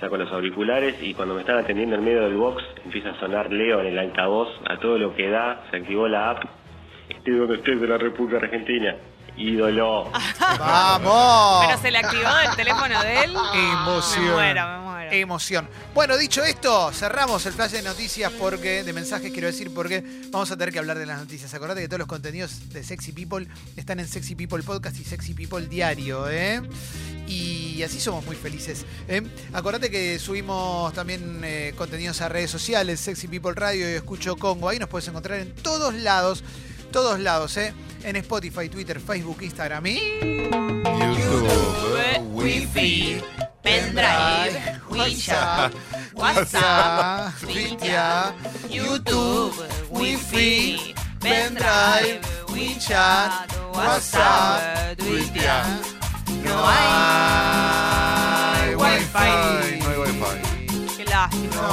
saco 0.00 0.16
los 0.16 0.30
auriculares 0.32 0.94
y 1.02 1.12
cuando 1.12 1.34
me 1.34 1.40
están 1.40 1.58
atendiendo 1.58 1.96
en 1.96 2.04
medio 2.04 2.22
del 2.22 2.34
box 2.36 2.62
empieza 2.84 3.10
a 3.10 3.18
sonar 3.20 3.50
Leo 3.52 3.80
en 3.80 3.86
el 3.88 3.98
altavoz 3.98 4.48
a 4.68 4.78
todo 4.78 4.96
lo 4.96 5.14
que 5.14 5.28
da, 5.28 5.64
se 5.70 5.76
activó 5.78 6.06
la 6.08 6.30
app, 6.30 6.44
estoy 7.08 7.34
donde 7.36 7.56
estoy 7.56 7.78
de 7.78 7.86
la 7.88 7.98
República 7.98 8.38
Argentina, 8.44 8.94
ídolo. 9.38 10.10
¡Vamos! 10.58 11.66
Pero 11.66 11.80
se 11.80 11.90
le 11.90 11.98
activó 11.98 12.28
el 12.48 12.56
teléfono 12.56 13.02
de 13.02 13.24
él. 13.24 13.36
Emoción. 13.54 14.24
Me 14.24 14.32
muero, 14.32 14.68
me 14.68 14.78
muero. 14.78 15.12
Emoción. 15.12 15.68
Bueno, 15.94 16.16
dicho 16.16 16.44
esto, 16.44 16.92
cerramos 16.92 17.46
el 17.46 17.52
flash 17.52 17.72
de 17.72 17.82
noticias 17.82 18.30
porque, 18.32 18.84
de 18.84 18.92
mensajes 18.92 19.32
quiero 19.32 19.46
decir, 19.46 19.72
porque 19.72 20.04
vamos 20.30 20.50
a 20.50 20.56
tener 20.56 20.72
que 20.72 20.78
hablar 20.78 20.98
de 20.98 21.06
las 21.06 21.18
noticias. 21.18 21.52
Acordate 21.54 21.80
que 21.80 21.88
todos 21.88 22.00
los 22.00 22.08
contenidos 22.08 22.68
de 22.70 22.82
Sexy 22.82 23.12
People 23.12 23.46
están 23.76 24.00
en 24.00 24.08
Sexy 24.08 24.34
People 24.34 24.62
Podcast 24.62 24.98
y 24.98 25.04
Sexy 25.04 25.34
People 25.34 25.66
Diario, 25.66 26.28
¿eh? 26.28 26.60
Y 27.26 27.82
así 27.82 28.00
somos 28.00 28.24
muy 28.24 28.36
felices. 28.36 28.86
¿eh? 29.06 29.22
Acordate 29.52 29.90
que 29.90 30.18
subimos 30.18 30.92
también 30.94 31.40
eh, 31.44 31.74
contenidos 31.76 32.20
a 32.22 32.28
redes 32.28 32.50
sociales, 32.50 33.00
Sexy 33.00 33.28
People 33.28 33.52
Radio 33.54 33.88
y 33.88 33.94
Escucho 33.94 34.36
Congo. 34.36 34.68
Ahí 34.68 34.78
nos 34.78 34.88
puedes 34.88 35.08
encontrar 35.08 35.38
en 35.40 35.54
todos 35.54 35.94
lados, 35.94 36.42
todos 36.90 37.20
lados, 37.20 37.56
¿eh? 37.56 37.74
En 38.02 38.16
Spotify, 38.16 38.68
Twitter, 38.68 39.00
Facebook, 39.00 39.42
Instagram 39.42 39.86
y... 39.86 39.98
YouTube, 40.98 41.48
eh, 41.98 42.20
Wi-Fi, 42.32 43.22
pendrive, 43.62 44.80
WeChat, 44.90 45.72
WhatsApp, 46.14 47.34
Twitter, 47.40 48.32
YouTube, 48.70 49.52
Wi-Fi, 49.90 50.94
pendrive, 51.20 52.20
WeChat, 52.48 53.52
WhatsApp, 53.74 54.96
Twitter. 54.96 55.62
No 56.44 56.64
hay 56.66 56.78
Wi-Fi. 58.74 59.28
No 59.80 59.88
hay 59.88 59.98
Wi-Fi. 59.98 60.96
Qué 60.96 61.04
lástima. 61.04 61.56
No 61.56 61.68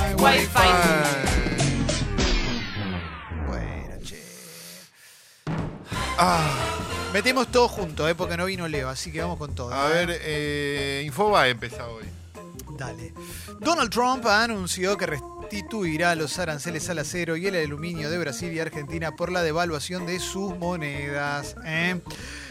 hay 0.00 0.14
Wi-Fi. 0.14 1.21
Ah, 6.24 6.48
metemos 7.12 7.48
todo 7.48 7.66
junto, 7.66 8.08
¿eh? 8.08 8.14
porque 8.14 8.36
no 8.36 8.44
vino 8.44 8.68
Leo, 8.68 8.88
así 8.88 9.10
que 9.10 9.20
vamos 9.20 9.38
con 9.38 9.56
todo. 9.56 9.74
A 9.74 9.90
¿eh? 9.90 10.06
ver, 10.06 10.20
eh, 10.22 11.02
Infobae 11.04 11.50
empieza 11.50 11.88
hoy. 11.88 12.04
Dale. 12.78 13.12
Donald 13.58 13.90
Trump 13.90 14.24
anunció 14.26 14.96
que 14.96 15.06
restituirá 15.06 16.14
los 16.14 16.38
aranceles 16.38 16.88
al 16.90 17.00
acero 17.00 17.36
y 17.36 17.48
el 17.48 17.56
aluminio 17.56 18.08
de 18.08 18.18
Brasil 18.18 18.52
y 18.52 18.60
Argentina 18.60 19.16
por 19.16 19.32
la 19.32 19.42
devaluación 19.42 20.06
de 20.06 20.20
sus 20.20 20.56
monedas. 20.56 21.56
¿eh? 21.64 22.00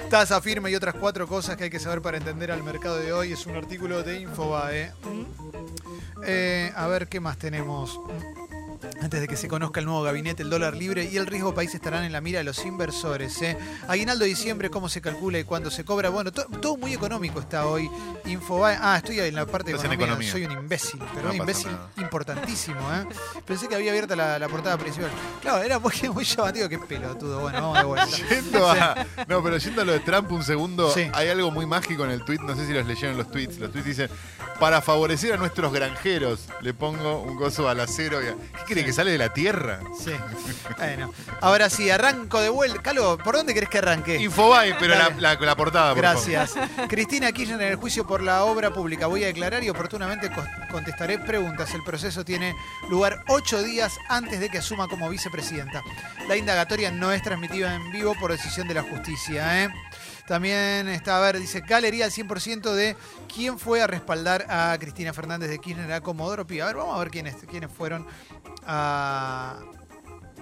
Tasa 0.09 0.41
firme 0.41 0.69
y 0.69 0.75
otras 0.75 0.95
cuatro 0.95 1.25
cosas 1.25 1.55
que 1.55 1.63
hay 1.63 1.69
que 1.69 1.79
saber 1.79 2.01
para 2.01 2.17
entender 2.17 2.51
al 2.51 2.63
mercado 2.63 2.97
de 2.97 3.13
hoy. 3.13 3.31
Es 3.31 3.45
un 3.45 3.55
artículo 3.55 4.03
de 4.03 4.19
Infobae. 4.19 4.91
Eh, 6.25 6.73
a 6.75 6.87
ver, 6.87 7.07
¿qué 7.07 7.21
más 7.21 7.37
tenemos? 7.37 7.97
Antes 9.01 9.21
de 9.21 9.27
que 9.27 9.35
se 9.37 9.47
conozca 9.47 9.79
el 9.79 9.85
nuevo 9.85 10.01
gabinete, 10.03 10.43
el 10.43 10.49
dólar 10.49 10.75
libre 10.75 11.09
y 11.11 11.17
el 11.17 11.27
riesgo 11.27 11.53
país 11.53 11.73
estarán 11.73 12.03
en 12.03 12.11
la 12.11 12.21
mira 12.21 12.39
de 12.39 12.43
los 12.43 12.63
inversores. 12.65 13.41
¿eh? 13.41 13.57
Aguinaldo 13.87 14.23
de 14.23 14.29
diciembre, 14.29 14.69
cómo 14.69 14.89
se 14.89 15.01
calcula 15.01 15.39
y 15.39 15.43
cuándo 15.43 15.71
se 15.71 15.83
cobra. 15.85 16.09
Bueno, 16.09 16.31
to- 16.31 16.45
todo 16.61 16.77
muy 16.77 16.93
económico 16.93 17.39
está 17.39 17.65
hoy. 17.67 17.89
Infobae. 18.25 18.77
Ah, 18.79 18.97
estoy 18.97 19.19
en 19.19 19.35
la 19.35 19.45
parte 19.45 19.71
de 19.71 19.77
economía. 19.77 20.05
economía. 20.05 20.31
Soy 20.31 20.45
un 20.45 20.51
imbécil, 20.51 20.99
pero 21.13 21.23
No 21.27 21.29
un 21.31 21.35
imbécil 21.37 21.71
nada. 21.71 21.89
importantísimo. 21.97 22.79
¿eh? 22.93 23.05
Pensé 23.45 23.67
que 23.67 23.75
había 23.75 23.91
abierta 23.91 24.15
la, 24.15 24.37
la 24.39 24.47
portada 24.47 24.77
principal. 24.77 25.09
Claro, 25.41 25.63
era 25.63 25.79
muy, 25.79 25.93
muy 26.13 26.23
llamativo. 26.23 26.69
Qué 26.69 26.79
pelotudo. 26.79 27.41
Bueno, 27.41 27.71
vamos 27.73 27.77
de 27.79 27.83
vuelta. 27.85 28.17
Yendo 28.29 28.69
a- 28.69 29.05
no, 29.27 29.43
pero 29.43 29.57
yendo 29.57 29.81
a 29.81 29.85
lo 29.85 29.91
de 29.93 29.99
Trump 30.01 30.31
un 30.31 30.43
segundo, 30.43 30.91
Sí. 30.93 31.07
hay 31.13 31.29
algo 31.29 31.51
muy 31.51 31.65
mágico 31.65 32.03
en 32.05 32.11
el 32.11 32.23
tweet, 32.23 32.39
no 32.39 32.55
sé 32.55 32.67
si 32.67 32.73
los 32.73 32.85
leyeron 32.85 33.17
los 33.17 33.31
tweets. 33.31 33.57
Los 33.59 33.71
tweets 33.71 33.87
dicen, 33.87 34.09
para 34.61 34.79
favorecer 34.79 35.33
a 35.33 35.37
nuestros 35.37 35.73
granjeros, 35.73 36.41
le 36.61 36.75
pongo 36.75 37.19
un 37.23 37.35
gozo 37.35 37.67
al 37.67 37.79
acero. 37.79 38.21
y 38.21 38.27
a- 38.27 38.35
¿Qué 38.67 38.73
cree 38.75 38.85
que 38.85 38.93
sale 38.93 39.09
de 39.11 39.17
la 39.17 39.33
tierra? 39.33 39.79
Sí. 39.99 40.11
Bueno, 40.77 41.11
ahora 41.41 41.67
sí, 41.67 41.89
arranco 41.89 42.39
de 42.39 42.49
vuelta. 42.49 42.79
Calo, 42.79 43.17
¿por 43.17 43.35
dónde 43.37 43.55
querés 43.55 43.69
que 43.69 43.79
arranque? 43.79 44.17
Infobae, 44.17 44.75
pero 44.79 44.93
la, 44.93 45.09
Dale. 45.09 45.19
la- 45.21 45.33
la 45.35 45.55
portada, 45.55 45.95
por 45.95 46.03
favor. 46.03 46.29
Gracias. 46.29 46.53
Cristina 46.87 47.31
Kirchner 47.31 47.59
en 47.59 47.67
el 47.69 47.75
juicio 47.75 48.05
por 48.05 48.21
la 48.21 48.43
obra 48.43 48.71
pública. 48.71 49.07
Voy 49.07 49.23
a 49.23 49.27
declarar 49.27 49.63
y 49.63 49.69
oportunamente 49.69 50.29
contestaré 50.69 51.17
preguntas. 51.17 51.73
El 51.73 51.83
proceso 51.83 52.23
tiene 52.23 52.55
lugar 52.87 53.23
ocho 53.29 53.63
días 53.63 53.91
antes 54.09 54.39
de 54.39 54.49
que 54.49 54.59
asuma 54.59 54.87
como 54.87 55.09
vicepresidenta. 55.09 55.81
La 56.27 56.37
indagatoria 56.37 56.91
no 56.91 57.11
es 57.11 57.23
transmitida 57.23 57.73
en 57.73 57.91
vivo 57.91 58.13
por 58.19 58.31
decisión 58.31 58.67
de 58.67 58.75
la 58.75 58.83
justicia. 58.83 59.63
¿eh? 59.63 59.69
También 60.27 60.87
está, 60.87 61.17
a 61.17 61.21
ver, 61.21 61.39
dice, 61.39 61.61
galería 61.61 62.05
al 62.05 62.11
100% 62.11 62.73
de 62.73 62.95
quién 63.33 63.59
fue 63.59 63.81
a 63.81 63.87
respaldar 63.87 64.45
a 64.49 64.77
Cristina 64.79 65.13
Fernández 65.13 65.49
de 65.49 65.59
Kirchner 65.59 65.91
a 65.91 66.01
Comodoro 66.01 66.45
Pi. 66.47 66.59
A 66.61 66.67
ver, 66.67 66.75
vamos 66.77 66.95
a 66.95 66.99
ver 66.99 67.09
quiénes, 67.09 67.35
quiénes 67.49 67.69
fueron 67.71 68.05
a, 68.65 69.59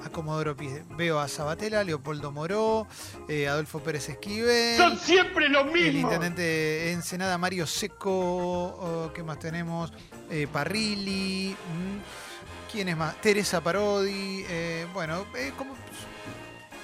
a 0.06 0.10
Comodoro 0.12 0.56
Pi. 0.56 0.70
Veo 0.98 1.20
a 1.20 1.28
Sabatella, 1.28 1.84
Leopoldo 1.84 2.32
Moró, 2.32 2.88
eh, 3.28 3.48
Adolfo 3.48 3.80
Pérez 3.80 4.10
Esquivel. 4.10 4.78
Son 4.78 4.98
siempre 4.98 5.50
lo 5.50 5.62
El 5.62 5.72
mismo. 5.72 6.02
intendente 6.02 6.42
de 6.42 6.92
Ensenada, 6.92 7.38
Mario 7.38 7.66
Seco. 7.66 8.12
oh, 8.12 9.12
¿Qué 9.14 9.24
más 9.24 9.40
tenemos? 9.40 9.92
Eh, 10.30 10.48
Parrilli. 10.52 11.56
mm, 11.56 12.72
¿Quién 12.72 12.90
es 12.90 12.98
más? 12.98 13.20
Teresa 13.22 13.62
Parodi. 13.62 14.46
eh, 14.48 14.86
bueno, 14.94 15.26
eh, 15.36 15.52
como 15.58 15.74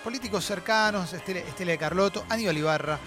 políticos 0.06 0.46
cercanos, 0.46 1.12
Estela, 1.14 1.40
Estela 1.40 1.72
de 1.72 1.78
Carlotto, 1.80 2.24
Aníbal 2.30 2.56
Ibarra, 2.56 3.00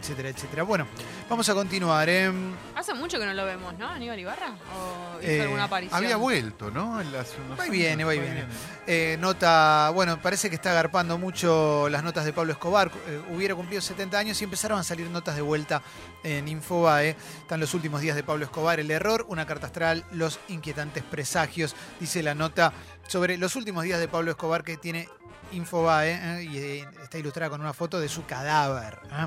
etcétera, 0.00 0.30
etcétera. 0.30 0.62
Bueno, 0.62 0.86
vamos 1.28 1.46
a 1.50 1.54
continuar. 1.54 2.08
¿eh? 2.08 2.32
Hace 2.74 2.94
mucho 2.94 3.18
que 3.18 3.26
no 3.26 3.34
lo 3.34 3.44
vemos, 3.44 3.76
¿no? 3.78 3.86
Aníbal 3.88 4.18
Ibarra. 4.18 4.54
¿O 4.74 5.20
hizo 5.20 5.30
Eh, 5.30 5.42
alguna 5.42 5.64
aparición? 5.64 5.96
Había 6.02 6.16
vuelto, 6.16 6.70
¿no? 6.70 6.98
En 6.98 7.12
las- 7.12 7.34
unos 7.44 7.60
Va 7.60 7.66
y 7.66 7.70
viene, 7.70 8.04
va 8.04 8.14
y 8.14 8.20
viene. 8.20 8.46
Eh, 8.86 9.18
nota, 9.20 9.90
bueno, 9.92 10.18
parece 10.22 10.48
que 10.48 10.54
está 10.56 10.70
agarpando 10.70 11.18
mucho 11.18 11.88
las 11.90 12.02
notas 12.02 12.24
de 12.24 12.32
Pablo 12.32 12.52
Escobar. 12.52 12.90
Eh, 13.06 13.20
hubiera 13.34 13.54
cumplido 13.54 13.82
70 13.82 14.18
años 14.18 14.40
y 14.40 14.44
empezaron 14.44 14.78
a 14.78 14.82
salir 14.82 15.10
notas 15.10 15.36
de 15.36 15.42
vuelta 15.42 15.82
en 16.24 16.48
Infobae. 16.48 17.10
Están 17.42 17.60
los 17.60 17.74
últimos 17.74 18.00
días 18.00 18.16
de 18.16 18.22
Pablo 18.22 18.46
Escobar, 18.46 18.80
el 18.80 18.90
error, 18.90 19.26
una 19.28 19.44
carta 19.46 19.66
astral, 19.66 20.06
los 20.10 20.40
inquietantes 20.48 21.02
presagios. 21.04 21.76
Dice 22.00 22.22
la 22.22 22.34
nota 22.34 22.72
sobre 23.08 23.36
los 23.36 23.54
últimos 23.56 23.84
días 23.84 24.00
de 24.00 24.08
Pablo 24.08 24.30
Escobar 24.30 24.64
que 24.64 24.76
tiene 24.78 25.08
Infobae 25.52 26.12
eh, 26.12 26.44
y 26.44 26.58
eh, 26.58 26.88
está 27.02 27.18
ilustrada 27.18 27.50
con 27.50 27.60
una 27.60 27.72
foto 27.72 28.00
de 28.00 28.08
su 28.08 28.26
cadáver. 28.26 28.98
¿eh? 29.12 29.26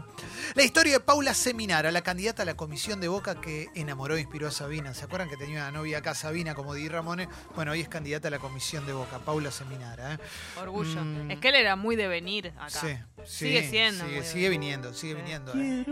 La 0.56 0.64
historia 0.64 0.94
de 0.94 1.00
Paula 1.00 1.34
Seminara, 1.34 1.92
la 1.92 2.02
candidata 2.02 2.44
a 2.44 2.46
la 2.46 2.56
comisión 2.56 3.00
de 3.00 3.08
Boca 3.08 3.40
que 3.40 3.70
enamoró 3.76 4.16
e 4.16 4.22
inspiró 4.22 4.48
a 4.48 4.52
Sabina. 4.52 4.94
¿Se 4.94 5.06
acuerdan 5.06 5.30
que 5.30 5.38
tenía 5.38 5.62
una 5.62 5.72
novia 5.72 6.00
acá, 6.00 6.14
Sabina, 6.14 6.56
como 6.56 6.74
Di 6.74 6.90
Ramone? 6.90 7.30
Bueno, 7.56 7.72
hoy 7.72 7.82
es 7.82 7.90
candidata 7.90 8.28
a 8.28 8.32
la 8.32 8.40
comisión 8.40 8.86
de 8.86 8.94
Boca, 8.94 9.20
Paula 9.20 9.52
Seminara. 9.52 10.16
¿eh? 10.16 10.18
Orgullo. 10.60 11.04
Mm. 11.04 11.32
Es 11.32 11.40
que 11.40 11.50
él 11.50 11.56
era 11.56 11.76
muy 11.76 11.96
de 11.96 12.08
venir 12.08 12.54
acá. 12.58 12.70
Sí, 12.70 12.98
sí, 13.26 13.46
Sigue 13.46 13.70
siendo. 13.70 14.06
Sigue, 14.24 14.50
viniendo, 14.50 14.94
sigue 14.94 15.16
viniendo. 15.16 15.54
¿eh? 15.56 15.86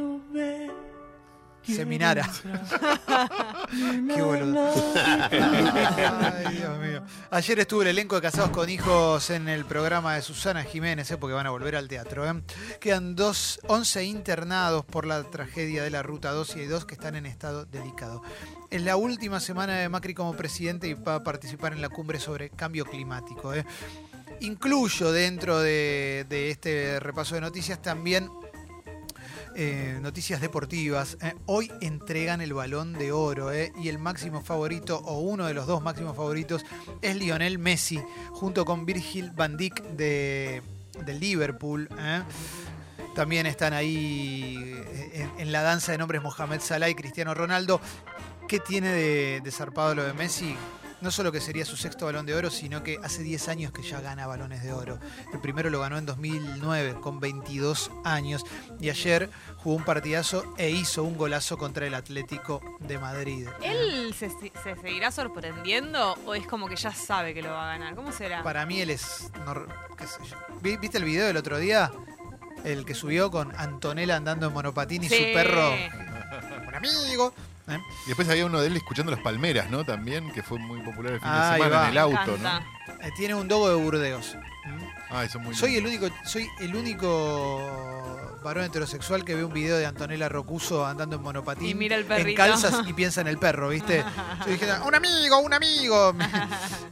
Seminara. 1.75 2.29
Qué 3.69 4.21
boludo. 4.21 4.73
Ay, 4.95 6.55
Dios 6.55 6.79
mío. 6.79 7.03
Ayer 7.29 7.59
estuvo 7.59 7.81
el 7.81 7.89
elenco 7.89 8.15
de 8.15 8.21
Casados 8.21 8.51
con 8.51 8.69
Hijos 8.69 9.29
en 9.29 9.49
el 9.49 9.65
programa 9.65 10.15
de 10.15 10.21
Susana 10.21 10.63
Jiménez, 10.63 11.11
¿eh? 11.11 11.17
porque 11.17 11.33
van 11.33 11.45
a 11.45 11.49
volver 11.49 11.75
al 11.75 11.87
teatro. 11.87 12.29
¿eh? 12.29 12.41
Quedan 12.79 13.15
dos, 13.15 13.59
11 13.67 14.05
internados 14.05 14.85
por 14.85 15.05
la 15.05 15.23
tragedia 15.23 15.83
de 15.83 15.89
la 15.89 16.03
Ruta 16.03 16.31
2 16.31 16.55
y 16.55 16.59
hay 16.61 16.67
dos 16.67 16.85
que 16.85 16.95
están 16.95 17.15
en 17.15 17.25
estado 17.25 17.65
delicado. 17.65 18.21
Es 18.69 18.81
la 18.81 18.95
última 18.95 19.39
semana 19.39 19.75
de 19.75 19.89
Macri 19.89 20.13
como 20.13 20.35
presidente 20.35 20.87
y 20.87 20.93
va 20.93 21.15
a 21.15 21.23
participar 21.23 21.73
en 21.73 21.81
la 21.81 21.89
cumbre 21.89 22.19
sobre 22.19 22.49
cambio 22.49 22.85
climático. 22.85 23.53
¿eh? 23.53 23.65
Incluyo 24.41 25.11
dentro 25.11 25.59
de, 25.59 26.25
de 26.29 26.51
este 26.51 26.99
repaso 26.99 27.35
de 27.35 27.41
noticias 27.41 27.81
también 27.81 28.29
eh, 29.59 29.97
noticias 30.03 30.39
deportivas. 30.39 31.17
eh, 31.19 31.33
hoy 31.47 31.71
entregan 31.81 32.41
el 32.41 32.53
balón 32.53 32.93
de 32.93 33.11
oro 33.11 33.51
eh, 33.51 33.73
y 33.81 33.89
el 33.89 33.97
máximo 33.97 34.41
favorito, 34.41 35.01
o 35.03 35.19
uno 35.19 35.47
de 35.47 35.55
los 35.55 35.65
dos 35.65 35.81
máximos 35.81 36.15
favoritos, 36.15 36.63
es 37.01 37.15
Lionel 37.15 37.57
Messi, 37.57 37.99
junto 38.31 38.65
con 38.65 38.85
Virgil 38.85 39.31
van 39.31 39.57
Dijk 39.57 39.81
de, 39.81 40.61
Liverpool. 41.07 41.89
También 43.15 43.47
están 43.47 43.73
ahí 43.73 44.75
en, 45.13 45.31
en 45.39 45.51
la 45.51 45.63
danza 45.63 45.91
de 45.91 45.97
nombres 45.97 46.21
Mohamed 46.21 46.61
Salah 46.61 46.89
y 46.89 46.93
Cristiano 46.93 47.33
Ronaldo. 47.33 47.81
¿Qué 48.47 48.59
tiene 48.59 48.89
de, 48.89 49.41
de 49.43 49.51
zarpado 49.51 49.95
lo 49.95 50.03
de 50.03 50.13
Messi? 50.13 50.55
No 50.99 51.11
solo 51.11 51.31
que 51.31 51.39
sería 51.39 51.63
su 51.63 51.77
sexto 51.77 52.05
balón 52.07 52.25
de 52.25 52.33
oro, 52.33 52.49
sino 52.49 52.81
que 52.81 52.97
hace 53.03 53.21
10 53.21 53.49
años 53.49 53.71
que 53.71 53.83
ya 53.83 54.01
gana 54.01 54.25
balones 54.25 54.63
de 54.63 54.73
oro. 54.73 54.99
El 55.31 55.39
primero 55.39 55.69
lo 55.69 55.79
ganó 55.79 55.97
en 55.99 56.07
2009 56.07 56.95
con 57.01 57.19
22 57.19 57.91
años 58.03 58.43
y 58.79 58.89
ayer 58.89 59.29
jugó 59.57 59.75
un 59.75 59.83
partidazo 59.83 60.43
e 60.57 60.71
hizo 60.71 61.03
un 61.03 61.15
golazo 61.15 61.57
contra 61.59 61.85
el 61.85 61.93
Atlético 61.93 62.61
de 62.79 62.97
Madrid. 62.97 63.47
¿Él 63.61 64.15
se, 64.17 64.29
se 64.31 64.75
seguirá 64.81 65.11
sorprendiendo 65.11 66.15
o 66.25 66.33
es 66.33 66.47
como 66.47 66.67
que 66.67 66.75
ya 66.75 66.91
sabe 66.91 67.33
que 67.35 67.43
lo 67.43 67.49
va 67.51 67.65
a 67.65 67.77
ganar? 67.77 67.93
¿Cómo 67.95 68.11
será? 68.11 68.41
Para 68.41 68.65
mí 68.65 68.81
él 68.81 68.89
es... 68.89 69.29
no- 69.45 69.67
qué 69.95 70.07
sé 70.07 70.17
yo. 70.29 70.35
¿Vi- 70.61 70.77
¿Viste 70.77 70.97
el 70.97 71.03
video 71.03 71.27
del 71.27 71.37
otro 71.37 71.59
día? 71.59 71.91
El 72.63 72.85
que 72.85 72.95
subió 72.95 73.29
con 73.29 73.55
Antonella 73.55 74.15
andando 74.15 74.47
en 74.47 74.53
monopatín 74.53 75.03
y 75.03 75.09
Sí. 75.09 75.15
su 75.15 75.23
perro... 75.33 75.69
Un 76.67 76.75
amigo. 76.75 77.33
¿Eh? 77.67 77.79
Y 78.05 78.07
después 78.07 78.27
había 78.29 78.45
uno 78.45 78.59
de 78.61 78.67
él 78.67 78.77
escuchando 78.77 79.11
las 79.11 79.21
palmeras, 79.21 79.69
¿no? 79.69 79.83
También, 79.83 80.31
que 80.31 80.43
fue 80.43 80.59
muy 80.59 80.81
popular 80.81 81.13
el 81.13 81.19
fin 81.19 81.29
de 81.31 81.37
semana 81.63 81.83
en 81.85 81.91
el 81.91 81.97
auto. 81.97 82.37
¿no? 82.37 82.57
Eh, 83.01 83.11
Tiene 83.15 83.35
un 83.35 83.47
dogo 83.47 83.69
de 83.69 83.75
Burdeos. 83.75 84.35
¿Mm? 84.65 84.83
Ah, 85.09 85.23
eso 85.23 85.37
es 85.39 85.43
muy 85.45 85.55
Soy 85.55 85.73
lindo. 85.73 85.89
el 85.89 85.95
único, 85.97 86.15
soy 86.25 86.49
el 86.59 86.75
único 86.75 88.39
varón 88.43 88.63
heterosexual 88.65 89.23
que 89.25 89.35
ve 89.35 89.43
un 89.43 89.53
video 89.53 89.77
de 89.77 89.85
Antonella 89.85 90.29
Rocuso 90.29 90.85
andando 90.85 91.15
en 91.17 91.21
monopatín 91.21 91.67
Y 91.67 91.73
mira 91.75 91.95
el 91.95 92.03
en 92.03 92.07
perrito. 92.07 92.37
calzas 92.37 92.81
y 92.87 92.93
piensa 92.93 93.21
en 93.21 93.27
el 93.27 93.37
perro, 93.37 93.69
¿viste? 93.69 94.03
Yo 94.45 94.51
dije, 94.51 94.65
un 94.85 94.95
amigo, 94.95 95.39
un 95.39 95.53
amigo. 95.53 96.13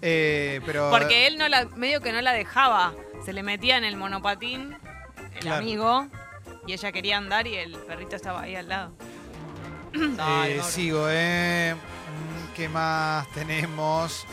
Eh, 0.08 0.62
pero 0.65 0.91
Porque 0.91 1.25
él 1.25 1.38
no 1.38 1.48
la, 1.50 1.65
medio 1.75 2.00
que 2.01 2.12
no 2.12 2.22
la 2.22 2.34
dejaba. 2.34 2.94
Se 3.25 3.34
le 3.34 3.41
metía 3.41 3.77
en 3.77 3.84
el 3.86 3.96
monopatín 3.98 4.77
el 5.34 5.39
Claro. 5.39 5.58
amigo 5.62 6.08
y 6.67 6.74
ella 6.74 6.91
quería 6.91 7.17
andar 7.17 7.48
y 7.48 7.55
el 7.55 7.72
perrito 7.79 8.15
estaba 8.15 8.41
ahí 8.41 8.55
al 8.55 8.70
lado. 8.70 8.96
eh, 10.48 10.62
sigo, 10.64 11.08
¿eh? 11.10 11.75
Mm, 11.75 12.54
¿Qué 12.54 12.70
más 12.70 13.28
tenemos? 13.32 14.25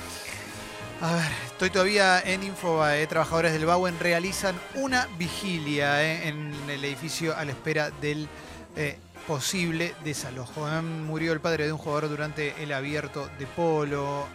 A 1.00 1.14
ver, 1.14 1.32
estoy 1.46 1.70
todavía 1.70 2.20
en 2.20 2.44
Infobae. 2.44 3.06
Trabajadores 3.08 3.52
del 3.52 3.66
Bauen 3.66 3.98
realizan 3.98 4.54
una 4.76 5.08
vigilia 5.18 6.02
¿eh? 6.02 6.28
en 6.28 6.54
el 6.70 6.84
edificio 6.84 7.36
a 7.36 7.44
la 7.44 7.50
espera 7.50 7.90
del 7.90 8.28
eh, 8.76 8.98
posible 9.26 9.94
desalojo. 10.04 10.68
¿eh? 10.68 10.80
Murió 10.80 11.32
el 11.32 11.40
padre 11.40 11.66
de 11.66 11.72
un 11.72 11.78
jugador 11.78 12.08
durante 12.08 12.62
el 12.62 12.72
abierto 12.72 13.28
de 13.38 13.46
polo. 13.46 14.28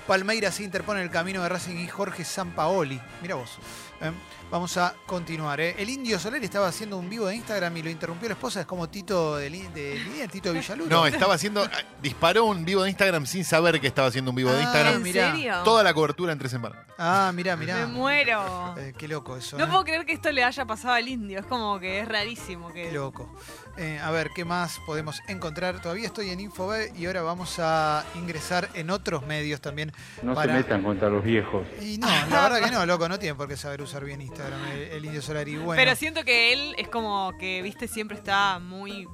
¿Eh? 0.00 0.04
Palmeiras 0.06 0.54
se 0.54 0.64
interpone 0.64 1.00
en 1.00 1.06
el 1.06 1.12
camino 1.12 1.42
de 1.42 1.48
Racing 1.48 1.76
y 1.76 1.88
Jorge 1.88 2.24
Sampaoli. 2.24 3.00
Mira 3.22 3.34
vos. 3.36 3.58
¿eh? 4.00 4.10
Vamos 4.50 4.76
a 4.76 4.94
continuar. 5.06 5.60
¿eh? 5.60 5.76
El 5.78 5.88
Indio 5.90 6.18
Soler 6.18 6.42
estaba 6.42 6.66
haciendo 6.66 6.96
un 6.96 7.08
vivo 7.08 7.26
de 7.26 7.36
Instagram 7.36 7.76
y 7.76 7.82
lo 7.82 7.90
interrumpió 7.90 8.28
la 8.28 8.34
esposa. 8.34 8.60
Es 8.60 8.66
como 8.66 8.88
Tito 8.88 9.36
de, 9.36 9.48
de 9.48 10.00
Liniers, 10.04 10.32
Tito 10.32 10.52
Villaluro. 10.52 10.90
No, 10.90 11.06
estaba 11.06 11.34
haciendo. 11.34 11.62
ah, 11.62 11.70
Disparó 12.02 12.46
un 12.46 12.64
vivo 12.64 12.82
de 12.82 12.88
Instagram 12.90 13.26
sin 13.26 13.44
saber 13.44 13.80
que 13.80 13.86
estaba 13.86 14.08
haciendo 14.08 14.30
un 14.30 14.36
vivo 14.36 14.50
de 14.50 14.58
Ah, 14.58 14.62
Instagram. 14.62 14.94
¿En 14.96 15.02
mirá. 15.02 15.30
serio? 15.32 15.54
Toda 15.62 15.84
la 15.84 15.94
cobertura 15.94 16.32
en 16.32 16.38
tres 16.40 16.50
semanas. 16.50 16.78
Ah, 16.98 17.30
mirá, 17.32 17.56
mirá. 17.56 17.76
Me 17.76 17.86
muero. 17.86 18.74
Eh, 18.76 18.92
qué 18.98 19.06
loco 19.06 19.36
eso. 19.36 19.56
No 19.56 19.64
¿eh? 19.64 19.68
puedo 19.68 19.84
creer 19.84 20.04
que 20.04 20.12
esto 20.14 20.32
le 20.32 20.42
haya 20.42 20.64
pasado 20.64 20.94
al 20.94 21.06
indio. 21.08 21.38
Es 21.38 21.46
como 21.46 21.78
que 21.78 22.00
es 22.00 22.08
rarísimo 22.08 22.72
Qué 22.72 22.84
que. 22.88 22.92
loco. 22.92 23.32
Eh, 23.76 24.00
a 24.02 24.10
ver, 24.10 24.30
¿qué 24.34 24.44
más 24.44 24.78
podemos 24.84 25.20
encontrar? 25.28 25.80
Todavía 25.80 26.06
estoy 26.06 26.30
en 26.30 26.40
Infobae 26.40 26.92
y 26.98 27.06
ahora 27.06 27.22
vamos 27.22 27.58
a 27.60 28.04
ingresar 28.16 28.68
en 28.74 28.90
otros 28.90 29.24
medios 29.26 29.60
también. 29.60 29.92
No 30.22 30.34
para- 30.34 30.52
se 30.52 30.58
metan 30.58 30.82
contra 30.82 31.08
los 31.08 31.24
viejos. 31.24 31.66
Y 31.80 31.98
no, 31.98 32.06
la 32.30 32.48
verdad 32.48 32.60
que 32.64 32.70
no, 32.70 32.84
loco, 32.86 33.08
no 33.08 33.18
tiene 33.18 33.34
por 33.34 33.48
qué 33.48 33.56
saber 33.56 33.80
usar 33.82 34.04
bien 34.04 34.20
Instagram, 34.20 34.60
el, 34.72 34.78
el 34.82 35.04
Indio 35.04 35.22
Solari. 35.22 35.56
Bueno, 35.56 35.80
Pero 35.82 35.96
siento 35.96 36.24
que 36.24 36.52
él 36.52 36.74
es 36.78 36.88
como 36.88 37.32
que, 37.38 37.62
viste, 37.62 37.88
siempre 37.88 38.16
está 38.18 38.58
muy 38.58 39.06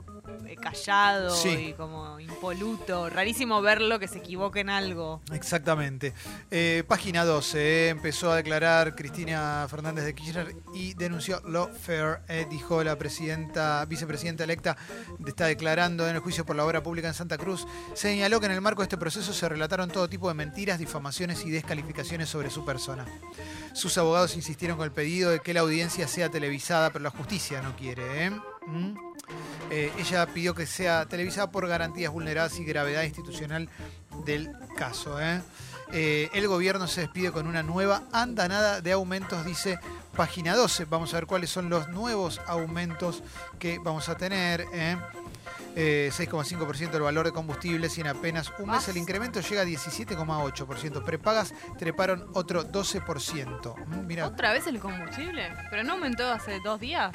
callado 0.61 1.31
Sí. 1.35 1.49
y 1.49 1.73
como 1.75 2.19
impoluto. 2.21 3.09
Rarísimo 3.11 3.61
verlo 3.63 3.99
que 3.99 4.09
se 4.09 4.19
equivoque 4.19 4.61
en 4.61 4.71
algo. 4.71 5.21
Exactamente. 5.33 6.13
Eh, 6.51 6.85
página 6.87 7.25
12. 7.25 7.59
eh, 7.59 7.89
empezó 7.91 8.31
a 8.33 8.37
declarar 8.37 8.95
Cristina 8.95 9.67
Fernández 9.69 10.05
de 10.05 10.15
Kirchner 10.15 10.57
y 10.75 10.95
denunció 10.95 11.41
lawfare. 11.47 12.21
eh, 12.29 12.47
dijo 12.51 12.83
la 12.83 12.97
presidenta, 12.97 13.85
vicepresidenta 13.87 14.45
electa, 14.45 14.77
está 15.27 15.47
declarando 15.47 16.09
en 16.09 16.15
el 16.17 16.21
juicio 16.21 16.45
por 16.45 16.57
la 16.57 16.65
obra 16.65 16.83
pública 16.83 17.09
en 17.09 17.15
Santa 17.15 17.39
Cruz. 17.39 17.67
Señaló 17.95 18.41
que 18.41 18.47
en 18.47 18.53
el 18.53 18.61
marco 18.61 18.83
de 18.83 18.85
este 18.85 18.97
proceso 18.99 19.33
se 19.33 19.49
relataron 19.49 19.91
todo 19.91 20.09
tipo 20.09 20.29
de 20.29 20.35
mentiras, 20.35 20.79
difamaciones 20.79 21.45
y 21.45 21.51
descalificaciones 21.51 22.29
sobre 22.29 22.51
su 22.51 22.65
persona. 22.65 23.05
Sus 23.75 23.97
abogados 23.99 24.37
insistieron 24.37 24.77
con 24.77 24.85
el 24.85 24.93
pedido 24.93 25.31
de 25.31 25.41
que 25.41 25.55
la 25.55 25.61
audiencia 25.61 26.09
sea 26.09 26.29
televisada, 26.31 26.91
pero 26.91 27.03
la 27.03 27.11
justicia 27.11 27.61
no 27.63 27.77
quiere. 27.77 28.27
¿eh? 28.27 28.31
¿Mm? 28.67 29.06
Eh, 29.71 29.93
ella 29.99 30.27
pidió 30.27 30.55
que 30.55 30.67
sea 30.67 31.07
televisada 31.07 31.51
por 31.51 31.67
garantías 31.67 32.13
vulneradas 32.13 32.59
y 32.59 32.65
gravedad 32.65 33.03
institucional 33.03 33.69
del 34.25 34.51
caso. 34.77 35.21
¿eh? 35.21 35.43
Eh, 35.93 36.31
el 36.35 36.49
gobierno 36.49 36.89
se 36.89 37.03
despide 37.03 37.31
con 37.31 37.47
una 37.47 37.63
nueva 37.63 38.03
andanada 38.13 38.81
de 38.81 38.93
aumentos, 38.93 39.45
dice 39.45 39.79
página 40.17 40.57
12. 40.57 40.87
Vamos 40.87 41.15
a 41.15 41.19
ver 41.19 41.27
cuáles 41.27 41.51
son 41.51 41.69
los 41.71 41.89
nuevos 41.89 42.41
aumentos 42.47 43.23
que 43.59 43.79
vamos 43.79 44.09
a 44.09 44.17
tener. 44.17 44.67
¿eh? 44.73 44.97
Eh, 45.79 46.11
6,5% 46.11 46.91
del 46.91 47.03
valor 47.03 47.27
de 47.27 47.33
combustibles 47.33 47.99
y 47.99 48.01
en 48.01 48.07
apenas 48.07 48.51
un 48.59 48.71
mes 48.71 48.89
el 48.89 48.97
incremento 48.97 49.41
llega 49.41 49.61
a 49.61 49.65
17,8%. 49.67 51.05
Prepagas 51.05 51.53
treparon 51.79 52.27
otro 52.33 52.65
12%. 52.67 53.75
Mm, 53.87 54.07
Mira, 54.07 54.27
¿Otra 54.27 54.53
vez 54.53 54.67
el 54.67 54.81
combustible? 54.81 55.53
¿Pero 55.71 55.85
no 55.85 55.93
aumentó 55.93 56.27
hace 56.33 56.61
dos 56.65 56.81
días? 56.81 57.15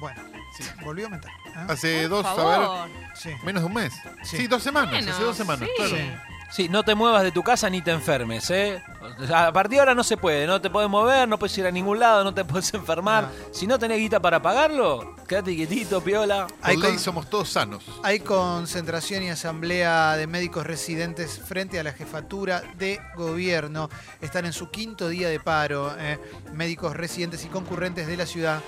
Bueno, 0.00 0.22
sí, 0.56 0.64
volvió 0.82 1.04
a 1.04 1.06
aumentar. 1.06 1.30
¿eh? 1.30 1.52
Hace 1.68 2.00
Por 2.02 2.10
dos, 2.10 2.26
a 2.26 2.34
favor. 2.34 2.88
ver, 2.88 3.16
Sí. 3.16 3.30
menos 3.44 3.62
de 3.62 3.66
un 3.68 3.74
mes. 3.74 3.92
Sí. 4.22 4.38
Sí, 4.38 4.46
dos 4.46 4.62
semanas, 4.62 4.90
Bueno, 4.90 5.12
hace 5.12 5.22
dos 5.22 5.36
semanas, 5.36 5.68
sí. 5.68 5.74
claro. 5.76 5.96
Sí. 5.96 6.10
Sí, 6.52 6.68
no 6.68 6.82
te 6.82 6.96
muevas 6.96 7.22
de 7.22 7.30
tu 7.30 7.44
casa 7.44 7.70
ni 7.70 7.80
te 7.80 7.92
enfermes, 7.92 8.50
¿eh? 8.50 8.82
O 9.20 9.24
sea, 9.24 9.46
a 9.46 9.52
partir 9.52 9.76
de 9.76 9.78
ahora 9.80 9.94
no 9.94 10.02
se 10.02 10.16
puede, 10.16 10.48
no 10.48 10.60
te 10.60 10.68
puedes 10.68 10.90
mover, 10.90 11.28
no 11.28 11.38
puedes 11.38 11.56
ir 11.58 11.64
a 11.64 11.70
ningún 11.70 12.00
lado, 12.00 12.24
no 12.24 12.34
te 12.34 12.44
puedes 12.44 12.74
enfermar. 12.74 13.22
No. 13.22 13.54
Si 13.54 13.68
no 13.68 13.78
tenés 13.78 13.98
guita 13.98 14.18
para 14.18 14.42
pagarlo, 14.42 15.14
quédate 15.28 15.54
quietito, 15.54 16.00
piola. 16.02 16.48
Hay 16.60 16.74
Por 16.74 16.82
ley 16.86 16.92
con- 16.94 16.98
somos 17.00 17.30
todos 17.30 17.50
sanos. 17.50 17.84
Hay 18.02 18.18
concentración 18.18 19.22
y 19.22 19.30
asamblea 19.30 20.16
de 20.16 20.26
médicos 20.26 20.66
residentes 20.66 21.38
frente 21.46 21.78
a 21.78 21.84
la 21.84 21.92
jefatura 21.92 22.64
de 22.76 23.00
gobierno. 23.14 23.88
Están 24.20 24.44
en 24.44 24.52
su 24.52 24.70
quinto 24.72 25.08
día 25.08 25.28
de 25.28 25.38
paro. 25.38 25.94
eh, 26.00 26.18
médicos 26.52 26.96
residentes 26.96 27.44
y 27.44 27.48
concurrentes 27.48 28.08
de 28.08 28.16
la 28.16 28.26
ciudad. 28.26 28.60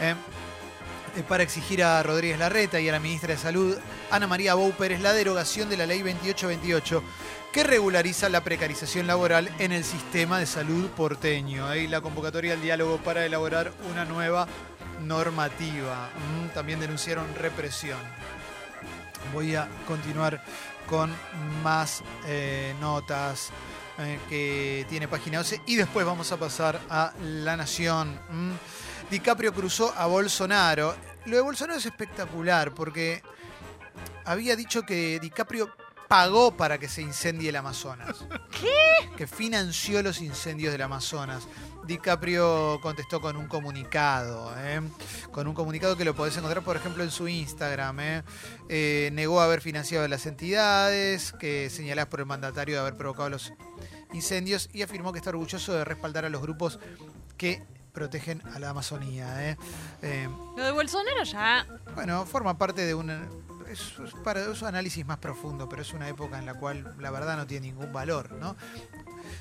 eh, 0.00 0.16
para 1.24 1.42
exigir 1.42 1.82
a 1.82 2.02
Rodríguez 2.02 2.38
Larreta 2.38 2.80
y 2.80 2.88
a 2.88 2.92
la 2.92 3.00
ministra 3.00 3.34
de 3.34 3.40
Salud, 3.40 3.76
Ana 4.10 4.26
María 4.26 4.54
Bou 4.54 4.72
Pérez, 4.72 5.00
la 5.00 5.12
derogación 5.12 5.68
de 5.68 5.76
la 5.76 5.86
ley 5.86 5.98
2828 5.98 7.02
que 7.52 7.64
regulariza 7.64 8.28
la 8.28 8.44
precarización 8.44 9.06
laboral 9.06 9.50
en 9.58 9.72
el 9.72 9.84
sistema 9.84 10.38
de 10.38 10.46
salud 10.46 10.88
porteño. 10.90 11.74
y 11.74 11.86
la 11.86 12.00
convocatoria 12.00 12.52
al 12.52 12.62
diálogo 12.62 12.98
para 12.98 13.24
elaborar 13.24 13.72
una 13.90 14.04
nueva 14.04 14.46
normativa. 15.02 16.10
Mm, 16.10 16.48
también 16.54 16.80
denunciaron 16.80 17.26
represión. 17.34 17.98
Voy 19.32 19.54
a 19.54 19.68
continuar 19.86 20.42
con 20.86 21.12
más 21.62 22.02
eh, 22.26 22.74
notas 22.80 23.50
eh, 23.98 24.18
que 24.28 24.86
tiene 24.88 25.08
página 25.08 25.38
12 25.38 25.62
y 25.66 25.76
después 25.76 26.04
vamos 26.06 26.30
a 26.32 26.36
pasar 26.36 26.80
a 26.90 27.12
La 27.22 27.56
Nación. 27.56 28.18
Mm. 28.30 28.52
DiCaprio 29.10 29.54
cruzó 29.54 29.94
a 29.96 30.06
Bolsonaro. 30.06 30.94
Lo 31.26 31.36
de 31.36 31.42
Bolsonaro 31.42 31.78
es 31.78 31.86
espectacular 31.86 32.74
porque 32.74 33.22
había 34.24 34.56
dicho 34.56 34.82
que 34.82 35.18
DiCaprio 35.20 35.70
pagó 36.08 36.56
para 36.56 36.78
que 36.78 36.88
se 36.88 37.02
incendie 37.02 37.50
el 37.50 37.56
Amazonas. 37.56 38.24
¿Qué? 38.60 39.10
Que 39.16 39.26
financió 39.26 40.02
los 40.02 40.20
incendios 40.20 40.72
del 40.72 40.82
Amazonas. 40.82 41.46
DiCaprio 41.86 42.80
contestó 42.82 43.20
con 43.20 43.36
un 43.36 43.46
comunicado, 43.46 44.54
¿eh? 44.58 44.80
con 45.30 45.46
un 45.46 45.54
comunicado 45.54 45.96
que 45.96 46.04
lo 46.04 46.14
podés 46.14 46.36
encontrar, 46.36 46.64
por 46.64 46.76
ejemplo, 46.76 47.04
en 47.04 47.10
su 47.10 47.28
Instagram. 47.28 48.00
¿eh? 48.00 48.22
Eh, 48.68 49.10
negó 49.12 49.40
haber 49.40 49.60
financiado 49.60 50.08
las 50.08 50.26
entidades 50.26 51.32
que 51.32 51.70
señaladas 51.70 52.08
por 52.08 52.20
el 52.20 52.26
mandatario 52.26 52.74
de 52.76 52.80
haber 52.80 52.96
provocado 52.96 53.30
los 53.30 53.52
incendios 54.12 54.68
y 54.72 54.82
afirmó 54.82 55.12
que 55.12 55.18
está 55.18 55.30
orgulloso 55.30 55.74
de 55.74 55.84
respaldar 55.84 56.24
a 56.24 56.30
los 56.30 56.40
grupos 56.40 56.78
que 57.36 57.62
protegen 58.02 58.40
a 58.54 58.58
la 58.60 58.70
Amazonía. 58.70 59.50
¿eh? 59.50 59.56
Eh, 60.02 60.28
Lo 60.56 60.64
de 60.64 60.70
Bolsonaro 60.70 61.24
ya. 61.24 61.66
bueno, 61.96 62.24
forma 62.26 62.56
parte 62.56 62.82
de 62.86 62.94
un 62.94 63.10
es, 63.10 63.80
es 64.02 64.14
para 64.24 64.40
es 64.50 64.62
un 64.62 64.68
análisis 64.68 65.04
más 65.04 65.18
profundo, 65.18 65.68
pero 65.68 65.82
es 65.82 65.92
una 65.92 66.08
época 66.08 66.38
en 66.38 66.46
la 66.46 66.54
cual 66.54 66.94
la 67.00 67.10
verdad 67.10 67.36
no 67.36 67.46
tiene 67.46 67.66
ningún 67.68 67.92
valor, 67.92 68.32
¿no? 68.32 68.54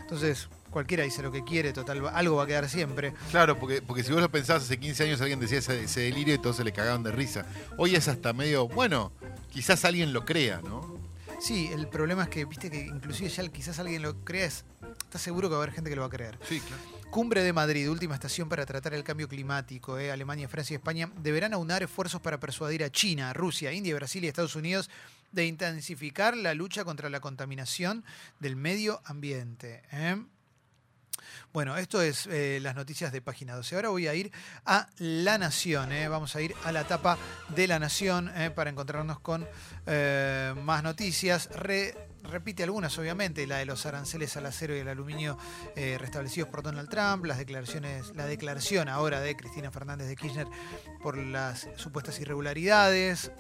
Entonces, 0.02 0.50
cualquiera 0.72 1.04
dice 1.04 1.22
lo 1.22 1.32
que 1.32 1.44
quiere, 1.44 1.72
total, 1.72 2.06
algo 2.14 2.36
va 2.38 2.44
a 2.44 2.48
quedar 2.48 2.68
siempre. 2.68 3.14
Claro, 3.30 3.58
porque, 3.60 3.82
porque 3.82 4.04
si 4.04 4.12
vos 4.12 4.22
lo 4.22 4.30
pensabas 4.32 4.64
hace 4.64 4.80
15 4.80 5.04
años 5.04 5.22
alguien 5.22 5.40
decía 5.40 5.60
ese, 5.60 5.84
ese 5.84 6.02
delirio 6.02 6.34
y 6.34 6.40
todos 6.40 6.56
se 6.58 6.64
le 6.64 6.74
cagaban 6.74 7.04
de 7.04 7.12
risa. 7.12 7.46
Hoy 7.78 7.96
es 7.96 8.08
hasta 8.08 8.34
medio, 8.34 8.68
bueno, 8.68 9.12
quizás 9.52 9.86
alguien 9.86 10.14
lo 10.14 10.26
crea, 10.26 10.62
¿no? 10.64 10.98
Sí, 11.40 11.70
el 11.72 11.88
problema 11.88 12.24
es 12.24 12.30
que, 12.30 12.46
viste 12.46 12.72
que 12.72 12.80
inclusive 12.88 13.30
ya 13.30 13.48
quizás 13.50 13.78
alguien 13.80 14.02
lo 14.02 14.16
crea, 14.26 14.46
es- 14.46 14.66
¿estás 15.04 15.22
seguro 15.22 15.48
que 15.48 15.54
va 15.56 15.62
a 15.62 15.64
haber 15.64 15.76
gente 15.76 15.90
que 15.92 15.96
lo 15.96 16.02
va 16.02 16.08
a 16.08 16.12
creer? 16.12 16.38
Sí, 16.50 16.60
claro. 16.60 16.82
Cumbre 17.10 17.42
de 17.42 17.54
Madrid, 17.54 17.90
última 17.90 18.16
estación 18.16 18.50
para 18.50 18.66
tratar 18.66 18.94
el 18.94 19.04
cambio 19.04 19.30
climático. 19.30 19.98
¿eh? 19.98 20.12
Alemania, 20.12 20.50
Francia 20.50 20.76
y 20.76 20.78
España 20.78 21.10
deberán 21.18 21.54
aunar 21.54 21.82
esfuerzos 21.82 22.22
para 22.22 22.40
persuadir 22.40 22.84
a 22.84 22.92
China, 22.92 23.34
Rusia, 23.34 23.72
India, 23.72 23.96
Brasil 23.96 24.24
y 24.24 24.28
Estados 24.28 24.56
Unidos 24.56 24.90
de 25.32 25.46
intensificar 25.46 26.36
la 26.36 26.54
lucha 26.54 26.84
contra 26.84 27.10
la 27.10 27.22
contaminación 27.22 28.04
del 28.40 28.56
medio 28.58 29.02
ambiente. 29.06 29.84
¿eh? 29.92 30.22
Bueno, 31.54 31.78
esto 31.78 32.02
es 32.02 32.28
eh, 32.28 32.60
las 32.62 32.76
noticias 32.76 33.12
de 33.12 33.22
página 33.22 33.56
12. 33.56 33.76
Ahora 33.76 33.90
voy 33.90 34.08
a 34.08 34.14
ir 34.14 34.32
a 34.66 34.88
La 34.98 35.38
Nación. 35.38 35.90
Vamos 36.10 36.36
a 36.36 36.42
ir 36.42 36.54
a 36.66 36.72
la 36.72 36.84
tapa 36.86 37.18
de 37.56 37.68
La 37.68 37.80
Nación 37.80 38.32
para 38.54 38.70
encontrarnos 38.70 39.20
con 39.22 39.48
más 39.86 40.84
noticias. 40.84 41.50
Repite 42.28 42.64
algunas, 42.64 42.98
obviamente, 42.98 43.48
la 43.48 43.58
de 43.58 43.66
los 43.66 43.86
aranceles 43.86 44.36
al 44.38 44.46
acero 44.46 44.76
y 44.76 44.82
al 44.82 44.88
aluminio 44.88 45.38
eh, 45.76 45.98
restablecidos 46.00 46.50
por 46.50 46.62
Donald 46.62 46.90
Trump, 46.90 47.26
las 47.26 47.38
declaraciones, 47.38 48.14
la 48.16 48.26
declaración 48.26 48.90
ahora 48.90 49.20
de 49.20 49.36
Cristina 49.36 49.72
Fernández 49.72 50.08
de 50.08 50.16
Kirchner 50.16 50.48
por 51.02 51.18
las 51.18 51.68
supuestas 51.76 52.20
irregularidades. 52.20 53.32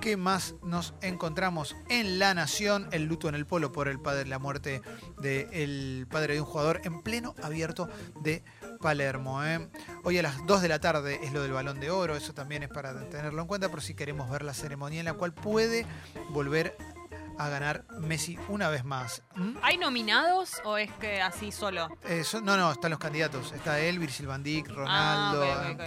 ¿Qué 0.00 0.16
más 0.16 0.54
nos 0.62 0.94
encontramos 1.02 1.76
en 1.88 2.18
La 2.18 2.34
Nación? 2.34 2.88
El 2.92 3.04
luto 3.04 3.28
en 3.28 3.34
el 3.34 3.46
polo 3.46 3.72
por 3.72 3.88
el 3.88 4.00
padre, 4.00 4.26
la 4.26 4.38
muerte 4.38 4.82
del 5.20 6.06
padre 6.10 6.34
de 6.34 6.40
un 6.40 6.46
jugador 6.46 6.80
en 6.84 7.02
pleno 7.02 7.34
abierto 7.42 7.88
de 8.22 8.42
Palermo. 8.80 9.44
¿eh? 9.44 9.68
Hoy 10.04 10.18
a 10.18 10.22
las 10.22 10.46
2 10.46 10.62
de 10.62 10.68
la 10.68 10.80
tarde 10.80 11.20
es 11.22 11.32
lo 11.32 11.42
del 11.42 11.52
balón 11.52 11.80
de 11.80 11.90
oro, 11.90 12.16
eso 12.16 12.32
también 12.32 12.62
es 12.62 12.68
para 12.68 13.08
tenerlo 13.08 13.42
en 13.42 13.48
cuenta, 13.48 13.68
por 13.68 13.82
si 13.82 13.94
queremos 13.94 14.30
ver 14.30 14.42
la 14.42 14.54
ceremonia 14.54 15.00
en 15.00 15.06
la 15.06 15.14
cual 15.14 15.32
puede 15.32 15.86
volver 16.30 16.76
a 17.38 17.48
ganar 17.48 17.84
Messi 18.00 18.36
una 18.48 18.68
vez 18.68 18.84
más. 18.84 19.22
¿m? 19.36 19.54
¿Hay 19.62 19.78
nominados 19.78 20.60
o 20.64 20.76
es 20.76 20.90
que 20.92 21.20
así 21.22 21.52
solo? 21.52 21.88
Eh, 22.04 22.24
no, 22.42 22.56
no, 22.56 22.72
están 22.72 22.90
los 22.90 22.98
candidatos. 22.98 23.52
Está 23.52 23.78
él, 23.80 23.98
Virgil 23.98 24.26
van 24.26 24.42
Dijk, 24.42 24.68
Ronaldo. 24.68 25.42
Ah, 25.44 25.70
ok. 25.72 25.80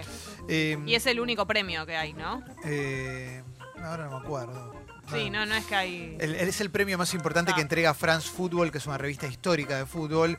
eh, 0.48 0.78
Y 0.86 0.94
es 0.94 1.06
el 1.06 1.20
único 1.20 1.46
premio 1.46 1.84
que 1.86 1.96
hay, 1.96 2.12
¿no? 2.14 2.42
eh, 2.64 3.42
ahora 3.82 4.06
no 4.08 4.18
me 4.18 4.24
acuerdo. 4.24 4.82
Sí, 5.12 5.28
no, 5.30 5.44
no 5.44 5.54
es 5.56 5.66
que 5.66 5.74
hay. 5.74 6.16
El- 6.20 6.36
es 6.36 6.60
el 6.60 6.70
premio 6.70 6.96
más 6.96 7.12
importante 7.12 7.50
Ah. 7.52 7.54
que 7.56 7.60
entrega 7.60 7.92
France 7.92 8.30
Football, 8.30 8.70
que 8.70 8.78
es 8.78 8.86
una 8.86 8.96
revista 8.96 9.26
histórica 9.26 9.76
de 9.76 9.84
fútbol, 9.84 10.38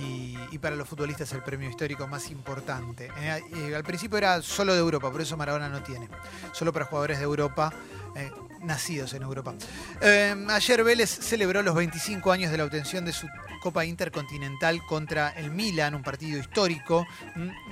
y, 0.00 0.38
y 0.52 0.58
para 0.58 0.76
los 0.76 0.88
futbolistas 0.88 1.28
es 1.28 1.34
el 1.34 1.42
premio 1.42 1.68
histórico 1.68 2.06
más 2.06 2.30
importante. 2.30 3.10
Eh, 3.18 3.42
eh, 3.54 3.74
al 3.74 3.82
principio 3.84 4.16
era 4.16 4.40
solo 4.40 4.72
de 4.72 4.78
Europa, 4.78 5.10
por 5.10 5.20
eso 5.20 5.36
Maradona 5.36 5.68
no 5.68 5.82
tiene. 5.82 6.08
Solo 6.52 6.72
para 6.72 6.86
jugadores 6.86 7.18
de 7.18 7.24
Europa, 7.24 7.72
eh, 8.14 8.30
nacidos 8.64 9.14
en 9.14 9.22
Europa. 9.22 9.54
Eh, 10.00 10.34
ayer 10.48 10.84
Vélez 10.84 11.10
celebró 11.10 11.62
los 11.62 11.74
25 11.74 12.32
años 12.32 12.50
de 12.50 12.58
la 12.58 12.64
obtención 12.64 13.04
de 13.04 13.12
su 13.12 13.28
Copa 13.62 13.84
Intercontinental 13.84 14.84
contra 14.84 15.30
el 15.30 15.50
Milan, 15.50 15.94
un 15.94 16.02
partido 16.02 16.38
histórico, 16.38 17.06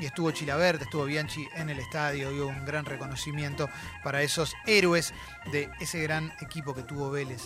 y 0.00 0.06
estuvo 0.06 0.30
Chilavert, 0.30 0.80
estuvo 0.80 1.04
Bianchi 1.04 1.46
en 1.54 1.68
el 1.68 1.78
estadio, 1.78 2.30
hubo 2.30 2.46
un 2.46 2.64
gran 2.64 2.86
reconocimiento 2.86 3.68
para 4.02 4.22
esos 4.22 4.54
héroes 4.66 5.12
de 5.50 5.68
ese 5.80 6.02
gran 6.02 6.32
equipo 6.40 6.74
que 6.74 6.82
tuvo 6.82 7.10
Vélez 7.10 7.42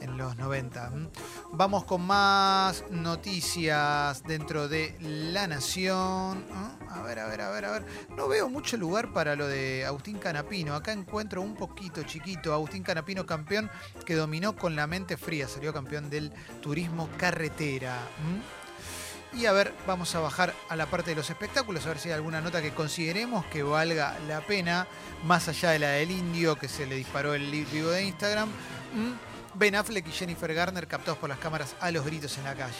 en, 0.00 0.16
los 0.16 0.36
90. 0.36 0.90
¿m? 0.92 1.08
Vamos 1.52 1.84
con 1.84 2.02
más 2.02 2.84
noticias 2.90 4.22
dentro 4.24 4.68
de 4.68 4.96
La 5.00 5.46
Nación. 5.46 6.44
A 6.88 7.02
ver, 7.02 7.18
a 7.18 7.26
ver, 7.26 7.40
a 7.42 7.50
ver, 7.50 7.64
a 7.64 7.70
ver. 7.70 7.86
No 8.16 8.28
veo 8.28 8.48
mucho 8.48 8.76
lugar 8.76 9.12
para 9.12 9.36
lo 9.36 9.46
de 9.46 9.84
Agustín 9.84 10.18
Canapino. 10.18 10.74
Acá 10.74 10.92
encuentro 10.92 11.42
un 11.42 11.54
poquito 11.54 12.02
chiquito. 12.02 12.54
Agustín 12.68 12.82
Canapino, 12.82 13.24
campeón 13.24 13.70
que 14.04 14.14
dominó 14.14 14.54
con 14.54 14.76
la 14.76 14.86
mente 14.86 15.16
fría. 15.16 15.48
Salió 15.48 15.72
campeón 15.72 16.10
del 16.10 16.30
turismo 16.60 17.08
carretera. 17.16 17.96
Y 19.32 19.46
a 19.46 19.52
ver, 19.52 19.72
vamos 19.86 20.14
a 20.14 20.20
bajar 20.20 20.52
a 20.68 20.76
la 20.76 20.84
parte 20.84 21.12
de 21.12 21.16
los 21.16 21.30
espectáculos, 21.30 21.86
a 21.86 21.88
ver 21.88 21.98
si 21.98 22.10
hay 22.10 22.14
alguna 22.14 22.42
nota 22.42 22.60
que 22.60 22.74
consideremos 22.74 23.46
que 23.46 23.62
valga 23.62 24.18
la 24.28 24.42
pena, 24.42 24.86
más 25.24 25.48
allá 25.48 25.70
de 25.70 25.78
la 25.78 25.88
del 25.92 26.10
indio 26.10 26.56
que 26.56 26.68
se 26.68 26.84
le 26.84 26.96
disparó 26.96 27.32
el 27.32 27.50
vivo 27.50 27.88
de 27.88 28.04
Instagram. 28.04 28.50
Ben 29.54 29.74
Affleck 29.74 30.06
y 30.06 30.12
Jennifer 30.12 30.52
Garner 30.52 30.86
captados 30.86 31.18
por 31.18 31.30
las 31.30 31.38
cámaras 31.38 31.74
a 31.80 31.90
los 31.90 32.04
gritos 32.04 32.36
en 32.36 32.44
la 32.44 32.54
calle. 32.54 32.74